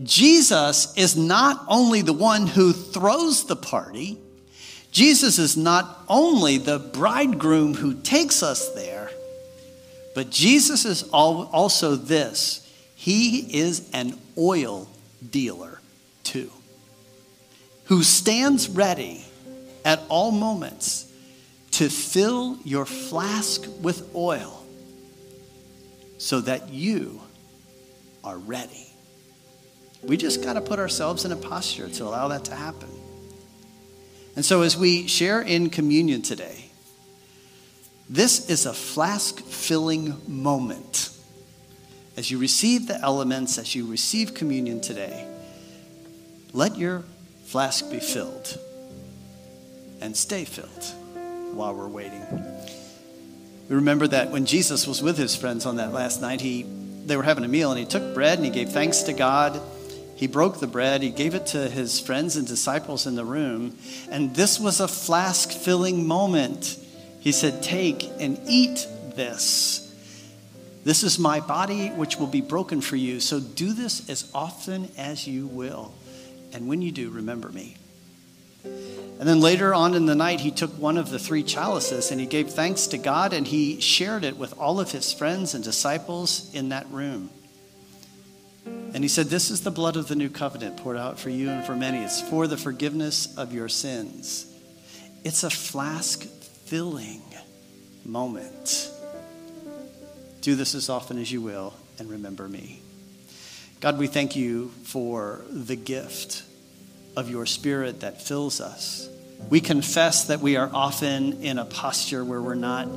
Jesus 0.03 0.93
is 0.95 1.17
not 1.17 1.65
only 1.67 2.01
the 2.01 2.13
one 2.13 2.45
who 2.45 2.71
throws 2.71 3.45
the 3.45 3.55
party, 3.55 4.19
Jesus 4.97 5.37
is 5.37 5.55
not 5.55 6.03
only 6.09 6.57
the 6.57 6.79
bridegroom 6.79 7.75
who 7.75 7.93
takes 7.93 8.41
us 8.41 8.73
there, 8.73 9.11
but 10.15 10.31
Jesus 10.31 10.85
is 10.85 11.03
also 11.03 11.95
this 11.95 12.67
He 12.95 13.59
is 13.59 13.87
an 13.93 14.17
oil 14.35 14.89
dealer 15.29 15.79
too, 16.23 16.49
who 17.85 18.01
stands 18.01 18.67
ready 18.69 19.23
at 19.85 20.01
all 20.09 20.31
moments 20.31 21.13
to 21.73 21.89
fill 21.89 22.57
your 22.63 22.87
flask 22.87 23.67
with 23.79 24.15
oil 24.15 24.65
so 26.17 26.41
that 26.41 26.69
you 26.69 27.21
are 28.23 28.39
ready. 28.39 28.87
We 30.01 30.17
just 30.17 30.43
got 30.43 30.53
to 30.53 30.61
put 30.61 30.79
ourselves 30.79 31.23
in 31.23 31.31
a 31.31 31.37
posture 31.37 31.87
to 31.87 32.03
allow 32.05 32.29
that 32.29 32.45
to 32.45 32.55
happen. 32.55 32.96
And 34.37 34.45
so, 34.45 34.61
as 34.61 34.77
we 34.77 35.07
share 35.07 35.41
in 35.41 35.71
communion 35.71 36.21
today, 36.21 36.65
this 38.07 38.51
is 38.51 38.67
a 38.67 38.73
flask 38.73 39.41
filling 39.43 40.15
moment. 40.27 41.09
As 42.15 42.29
you 42.29 42.37
receive 42.37 42.87
the 42.87 43.01
elements, 43.01 43.57
as 43.57 43.73
you 43.73 43.87
receive 43.87 44.35
communion 44.35 44.79
today, 44.79 45.27
let 46.53 46.77
your 46.77 47.03
flask 47.45 47.89
be 47.89 47.99
filled 47.99 48.59
and 50.01 50.15
stay 50.15 50.45
filled 50.45 50.83
while 51.55 51.73
we're 51.73 51.87
waiting. 51.87 52.21
We 53.69 53.75
remember 53.77 54.05
that 54.05 54.29
when 54.29 54.45
Jesus 54.45 54.85
was 54.85 55.01
with 55.01 55.17
his 55.17 55.35
friends 55.35 55.65
on 55.65 55.77
that 55.77 55.93
last 55.93 56.21
night, 56.21 56.41
he, 56.41 56.61
they 57.07 57.17
were 57.17 57.23
having 57.23 57.43
a 57.43 57.47
meal 57.47 57.71
and 57.71 57.79
he 57.79 57.87
took 57.87 58.13
bread 58.13 58.37
and 58.37 58.45
he 58.45 58.51
gave 58.51 58.69
thanks 58.69 59.01
to 59.01 59.13
God 59.13 59.59
he 60.17 60.25
broke 60.25 60.59
the 60.59 60.67
bread, 60.67 61.03
he 61.03 61.11
gave 61.11 61.35
it 61.35 61.45
to 61.47 61.69
his 61.69 61.99
friends 61.99 62.35
and 62.35 62.47
disciples 62.47 63.05
in 63.05 63.15
the 63.15 63.23
room, 63.23 63.77
and 64.09 64.35
this 64.35 64.59
was 64.59 64.79
a 64.79 64.87
flask 64.87 65.51
filling 65.51 66.07
moment. 66.07 66.79
He 67.19 67.31
said, 67.31 67.61
Take 67.61 68.03
and 68.19 68.39
eat 68.47 68.87
this. 69.15 69.83
This 70.83 71.03
is 71.03 71.19
my 71.19 71.39
body, 71.39 71.89
which 71.89 72.17
will 72.17 72.27
be 72.27 72.41
broken 72.41 72.81
for 72.81 72.95
you. 72.95 73.19
So 73.19 73.39
do 73.39 73.73
this 73.73 74.09
as 74.09 74.31
often 74.33 74.89
as 74.97 75.27
you 75.27 75.45
will. 75.45 75.93
And 76.51 76.67
when 76.67 76.81
you 76.81 76.91
do, 76.91 77.11
remember 77.11 77.49
me. 77.49 77.75
And 78.63 79.27
then 79.27 79.39
later 79.39 79.73
on 79.73 79.93
in 79.93 80.07
the 80.07 80.15
night, 80.15 80.39
he 80.39 80.49
took 80.49 80.71
one 80.79 80.97
of 80.97 81.11
the 81.11 81.19
three 81.19 81.43
chalices 81.43 82.09
and 82.09 82.19
he 82.19 82.25
gave 82.25 82.49
thanks 82.49 82.87
to 82.87 82.97
God 82.97 83.33
and 83.33 83.45
he 83.45 83.79
shared 83.81 84.23
it 84.23 84.37
with 84.37 84.57
all 84.57 84.79
of 84.79 84.91
his 84.91 85.13
friends 85.13 85.53
and 85.53 85.63
disciples 85.63 86.51
in 86.55 86.69
that 86.69 86.89
room. 86.89 87.29
And 88.93 89.03
he 89.03 89.07
said, 89.07 89.27
This 89.27 89.51
is 89.51 89.61
the 89.61 89.71
blood 89.71 89.95
of 89.95 90.07
the 90.07 90.15
new 90.15 90.29
covenant 90.29 90.77
poured 90.77 90.97
out 90.97 91.19
for 91.19 91.29
you 91.29 91.49
and 91.49 91.65
for 91.65 91.75
many. 91.75 91.99
It's 91.99 92.21
for 92.21 92.47
the 92.47 92.57
forgiveness 92.57 93.37
of 93.37 93.53
your 93.53 93.69
sins. 93.69 94.51
It's 95.23 95.43
a 95.43 95.49
flask 95.49 96.23
filling 96.23 97.21
moment. 98.05 98.91
Do 100.41 100.55
this 100.55 100.75
as 100.75 100.89
often 100.89 101.17
as 101.17 101.31
you 101.31 101.41
will 101.41 101.73
and 101.99 102.09
remember 102.09 102.47
me. 102.47 102.81
God, 103.79 103.99
we 103.99 104.07
thank 104.07 104.35
you 104.35 104.69
for 104.83 105.41
the 105.49 105.75
gift 105.75 106.43
of 107.15 107.29
your 107.29 107.45
spirit 107.45 107.99
that 107.99 108.21
fills 108.21 108.61
us. 108.61 109.09
We 109.49 109.61
confess 109.61 110.25
that 110.25 110.39
we 110.39 110.55
are 110.55 110.69
often 110.73 111.43
in 111.43 111.59
a 111.59 111.65
posture 111.65 112.25
where 112.25 112.41
we're 112.41 112.55
not 112.55 112.87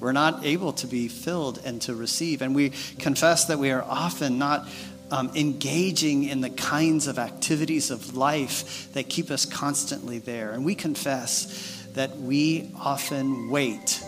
we're 0.00 0.12
not 0.12 0.44
able 0.44 0.72
to 0.74 0.86
be 0.86 1.08
filled 1.08 1.60
and 1.64 1.82
to 1.82 1.94
receive. 1.94 2.40
And 2.40 2.54
we 2.54 2.70
confess 2.98 3.46
that 3.46 3.58
we 3.58 3.72
are 3.72 3.82
often 3.82 4.38
not 4.38 4.68
um, 5.10 5.30
engaging 5.34 6.24
in 6.24 6.40
the 6.40 6.50
kinds 6.50 7.06
of 7.06 7.18
activities 7.18 7.90
of 7.90 8.16
life 8.16 8.92
that 8.92 9.08
keep 9.08 9.30
us 9.30 9.44
constantly 9.44 10.18
there. 10.18 10.52
And 10.52 10.64
we 10.64 10.74
confess 10.74 11.86
that 11.94 12.16
we 12.18 12.70
often 12.78 13.48
wait 13.50 14.02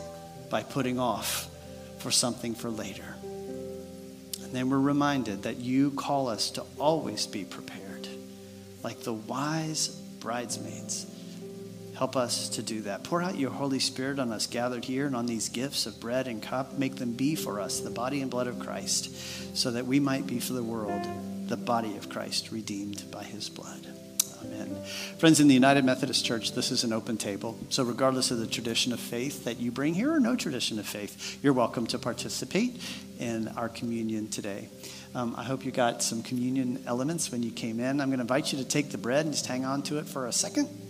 by 0.50 0.62
putting 0.62 0.98
off 0.98 1.48
for 1.98 2.10
something 2.10 2.54
for 2.54 2.70
later. 2.70 3.14
And 4.42 4.52
then 4.52 4.70
we're 4.70 4.78
reminded 4.78 5.44
that 5.44 5.56
you 5.56 5.90
call 5.92 6.28
us 6.28 6.50
to 6.52 6.64
always 6.78 7.26
be 7.26 7.44
prepared, 7.44 8.08
like 8.82 9.00
the 9.00 9.14
wise 9.14 9.88
bridesmaids 10.20 11.10
Help 12.00 12.16
us 12.16 12.48
to 12.48 12.62
do 12.62 12.80
that. 12.80 13.04
Pour 13.04 13.22
out 13.22 13.38
your 13.38 13.50
Holy 13.50 13.78
Spirit 13.78 14.18
on 14.18 14.32
us 14.32 14.46
gathered 14.46 14.86
here 14.86 15.04
and 15.04 15.14
on 15.14 15.26
these 15.26 15.50
gifts 15.50 15.84
of 15.84 16.00
bread 16.00 16.28
and 16.28 16.42
cup. 16.42 16.78
Make 16.78 16.96
them 16.96 17.12
be 17.12 17.34
for 17.34 17.60
us 17.60 17.80
the 17.80 17.90
body 17.90 18.22
and 18.22 18.30
blood 18.30 18.46
of 18.46 18.58
Christ, 18.58 19.54
so 19.54 19.70
that 19.72 19.84
we 19.84 20.00
might 20.00 20.26
be 20.26 20.40
for 20.40 20.54
the 20.54 20.62
world 20.62 21.02
the 21.48 21.58
body 21.58 21.98
of 21.98 22.08
Christ 22.08 22.52
redeemed 22.52 23.04
by 23.10 23.22
his 23.22 23.50
blood. 23.50 23.86
Amen. 24.42 24.82
Friends, 25.18 25.40
in 25.40 25.48
the 25.48 25.52
United 25.52 25.84
Methodist 25.84 26.24
Church, 26.24 26.52
this 26.52 26.70
is 26.70 26.84
an 26.84 26.94
open 26.94 27.18
table. 27.18 27.58
So, 27.68 27.84
regardless 27.84 28.30
of 28.30 28.38
the 28.38 28.46
tradition 28.46 28.94
of 28.94 28.98
faith 28.98 29.44
that 29.44 29.60
you 29.60 29.70
bring 29.70 29.92
here 29.92 30.10
or 30.10 30.20
no 30.20 30.36
tradition 30.36 30.78
of 30.78 30.86
faith, 30.86 31.38
you're 31.42 31.52
welcome 31.52 31.86
to 31.88 31.98
participate 31.98 32.80
in 33.18 33.48
our 33.58 33.68
communion 33.68 34.30
today. 34.30 34.70
Um, 35.14 35.34
I 35.36 35.42
hope 35.42 35.66
you 35.66 35.70
got 35.70 36.02
some 36.02 36.22
communion 36.22 36.82
elements 36.86 37.30
when 37.30 37.42
you 37.42 37.50
came 37.50 37.78
in. 37.78 38.00
I'm 38.00 38.08
going 38.08 38.20
to 38.20 38.22
invite 38.22 38.54
you 38.54 38.58
to 38.58 38.64
take 38.64 38.90
the 38.90 38.96
bread 38.96 39.26
and 39.26 39.34
just 39.34 39.46
hang 39.46 39.66
on 39.66 39.82
to 39.82 39.98
it 39.98 40.06
for 40.06 40.26
a 40.26 40.32
second. 40.32 40.89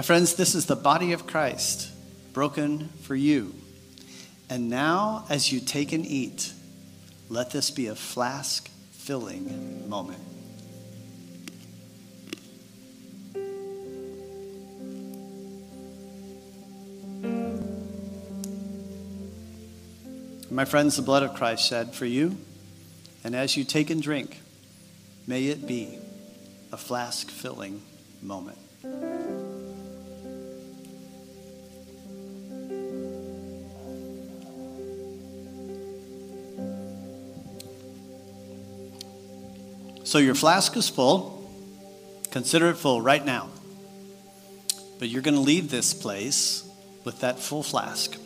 My 0.00 0.02
friends, 0.02 0.32
this 0.32 0.54
is 0.54 0.64
the 0.64 0.76
body 0.76 1.12
of 1.12 1.26
Christ 1.26 1.90
broken 2.32 2.88
for 3.02 3.14
you. 3.14 3.54
And 4.48 4.70
now, 4.70 5.26
as 5.28 5.52
you 5.52 5.60
take 5.60 5.92
and 5.92 6.06
eat, 6.06 6.54
let 7.28 7.50
this 7.50 7.70
be 7.70 7.88
a 7.88 7.94
flask 7.94 8.70
filling 8.92 9.90
moment. 9.90 10.22
My 20.50 20.64
friends, 20.64 20.96
the 20.96 21.02
blood 21.02 21.24
of 21.24 21.34
Christ 21.34 21.68
shed 21.68 21.94
for 21.94 22.06
you, 22.06 22.38
and 23.22 23.36
as 23.36 23.54
you 23.54 23.64
take 23.64 23.90
and 23.90 24.02
drink, 24.02 24.40
may 25.26 25.48
it 25.48 25.66
be 25.66 25.98
a 26.72 26.78
flask 26.78 27.28
filling 27.28 27.82
moment. 28.22 28.56
So 40.10 40.18
your 40.18 40.34
flask 40.34 40.76
is 40.76 40.88
full. 40.88 41.48
Consider 42.32 42.70
it 42.70 42.74
full 42.74 43.00
right 43.00 43.24
now. 43.24 43.48
But 44.98 45.08
you're 45.08 45.22
going 45.22 45.36
to 45.36 45.40
leave 45.40 45.70
this 45.70 45.94
place 45.94 46.68
with 47.04 47.20
that 47.20 47.38
full 47.38 47.62
flask. 47.62 48.18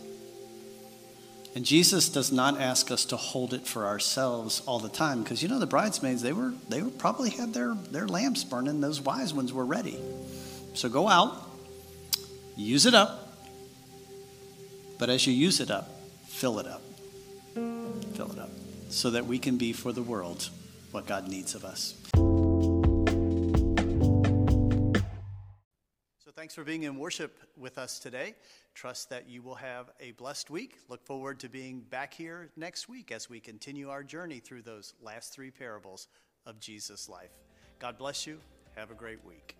And 1.55 1.63
Jesus 1.63 2.09
does 2.09 2.33
not 2.33 2.59
ask 2.59 2.91
us 2.91 3.05
to 3.05 3.19
hold 3.19 3.53
it 3.53 3.67
for 3.67 3.85
ourselves 3.85 4.63
all 4.65 4.79
the 4.79 4.89
time 4.89 5.23
because 5.23 5.43
you 5.43 5.51
know 5.51 5.59
the 5.59 5.67
bridesmaids 5.67 6.23
they 6.23 6.33
were 6.33 6.55
they 6.71 6.81
were 6.81 6.89
probably 6.89 7.29
had 7.29 7.53
their 7.53 7.75
their 7.91 8.09
lamps 8.09 8.45
burning 8.45 8.81
those 8.81 9.03
wise 9.03 9.35
ones 9.35 9.53
were 9.53 9.67
ready. 9.67 9.99
So 10.73 10.89
go 10.89 11.07
out, 11.07 11.37
use 12.57 12.87
it 12.87 12.95
up. 12.95 13.37
But 14.99 15.11
as 15.11 15.27
you 15.27 15.35
use 15.35 15.61
it 15.61 15.71
up, 15.71 15.91
fill 16.29 16.61
it 16.61 16.67
up. 16.67 16.81
Fill 17.53 18.33
it 18.33 18.39
up 18.39 18.51
so 18.89 19.11
that 19.11 19.27
we 19.27 19.39
can 19.39 19.59
be 19.59 19.75
for 19.75 19.93
the 19.93 20.03
world 20.03 20.49
what 20.95 21.07
God 21.07 21.27
needs 21.27 21.57
of 21.57 21.65
us. 21.65 21.95
So, 26.19 26.31
thanks 26.37 26.55
for 26.55 26.63
being 26.63 26.85
in 26.85 26.99
worship 26.99 27.41
with 27.57 27.79
us 27.79 27.99
today. 27.99 28.37
Trust 28.75 29.11
that 29.11 29.29
you 29.29 29.43
will 29.43 29.57
have 29.57 29.91
a 29.99 30.13
blessed 30.13 30.51
week. 30.51 30.79
Look 30.89 31.05
forward 31.05 31.41
to 31.41 31.49
being 31.49 31.81
back 31.81 32.15
here 32.15 32.51
next 32.57 32.89
week 32.89 33.11
as 33.11 33.29
we 33.29 33.41
continue 33.41 33.91
our 33.91 34.05
journey 34.05 34.39
through 34.39 34.63
those 34.63 34.95
last 35.03 35.33
three 35.33 35.51
parables 35.51 36.07
of 36.47 36.61
Jesus' 36.61 37.09
life. 37.09 37.33
God 37.81 37.99
bless 37.99 38.25
you. 38.25 38.39
Have 38.77 38.93
a 38.93 38.95
great 38.95 39.25
week. 39.25 39.57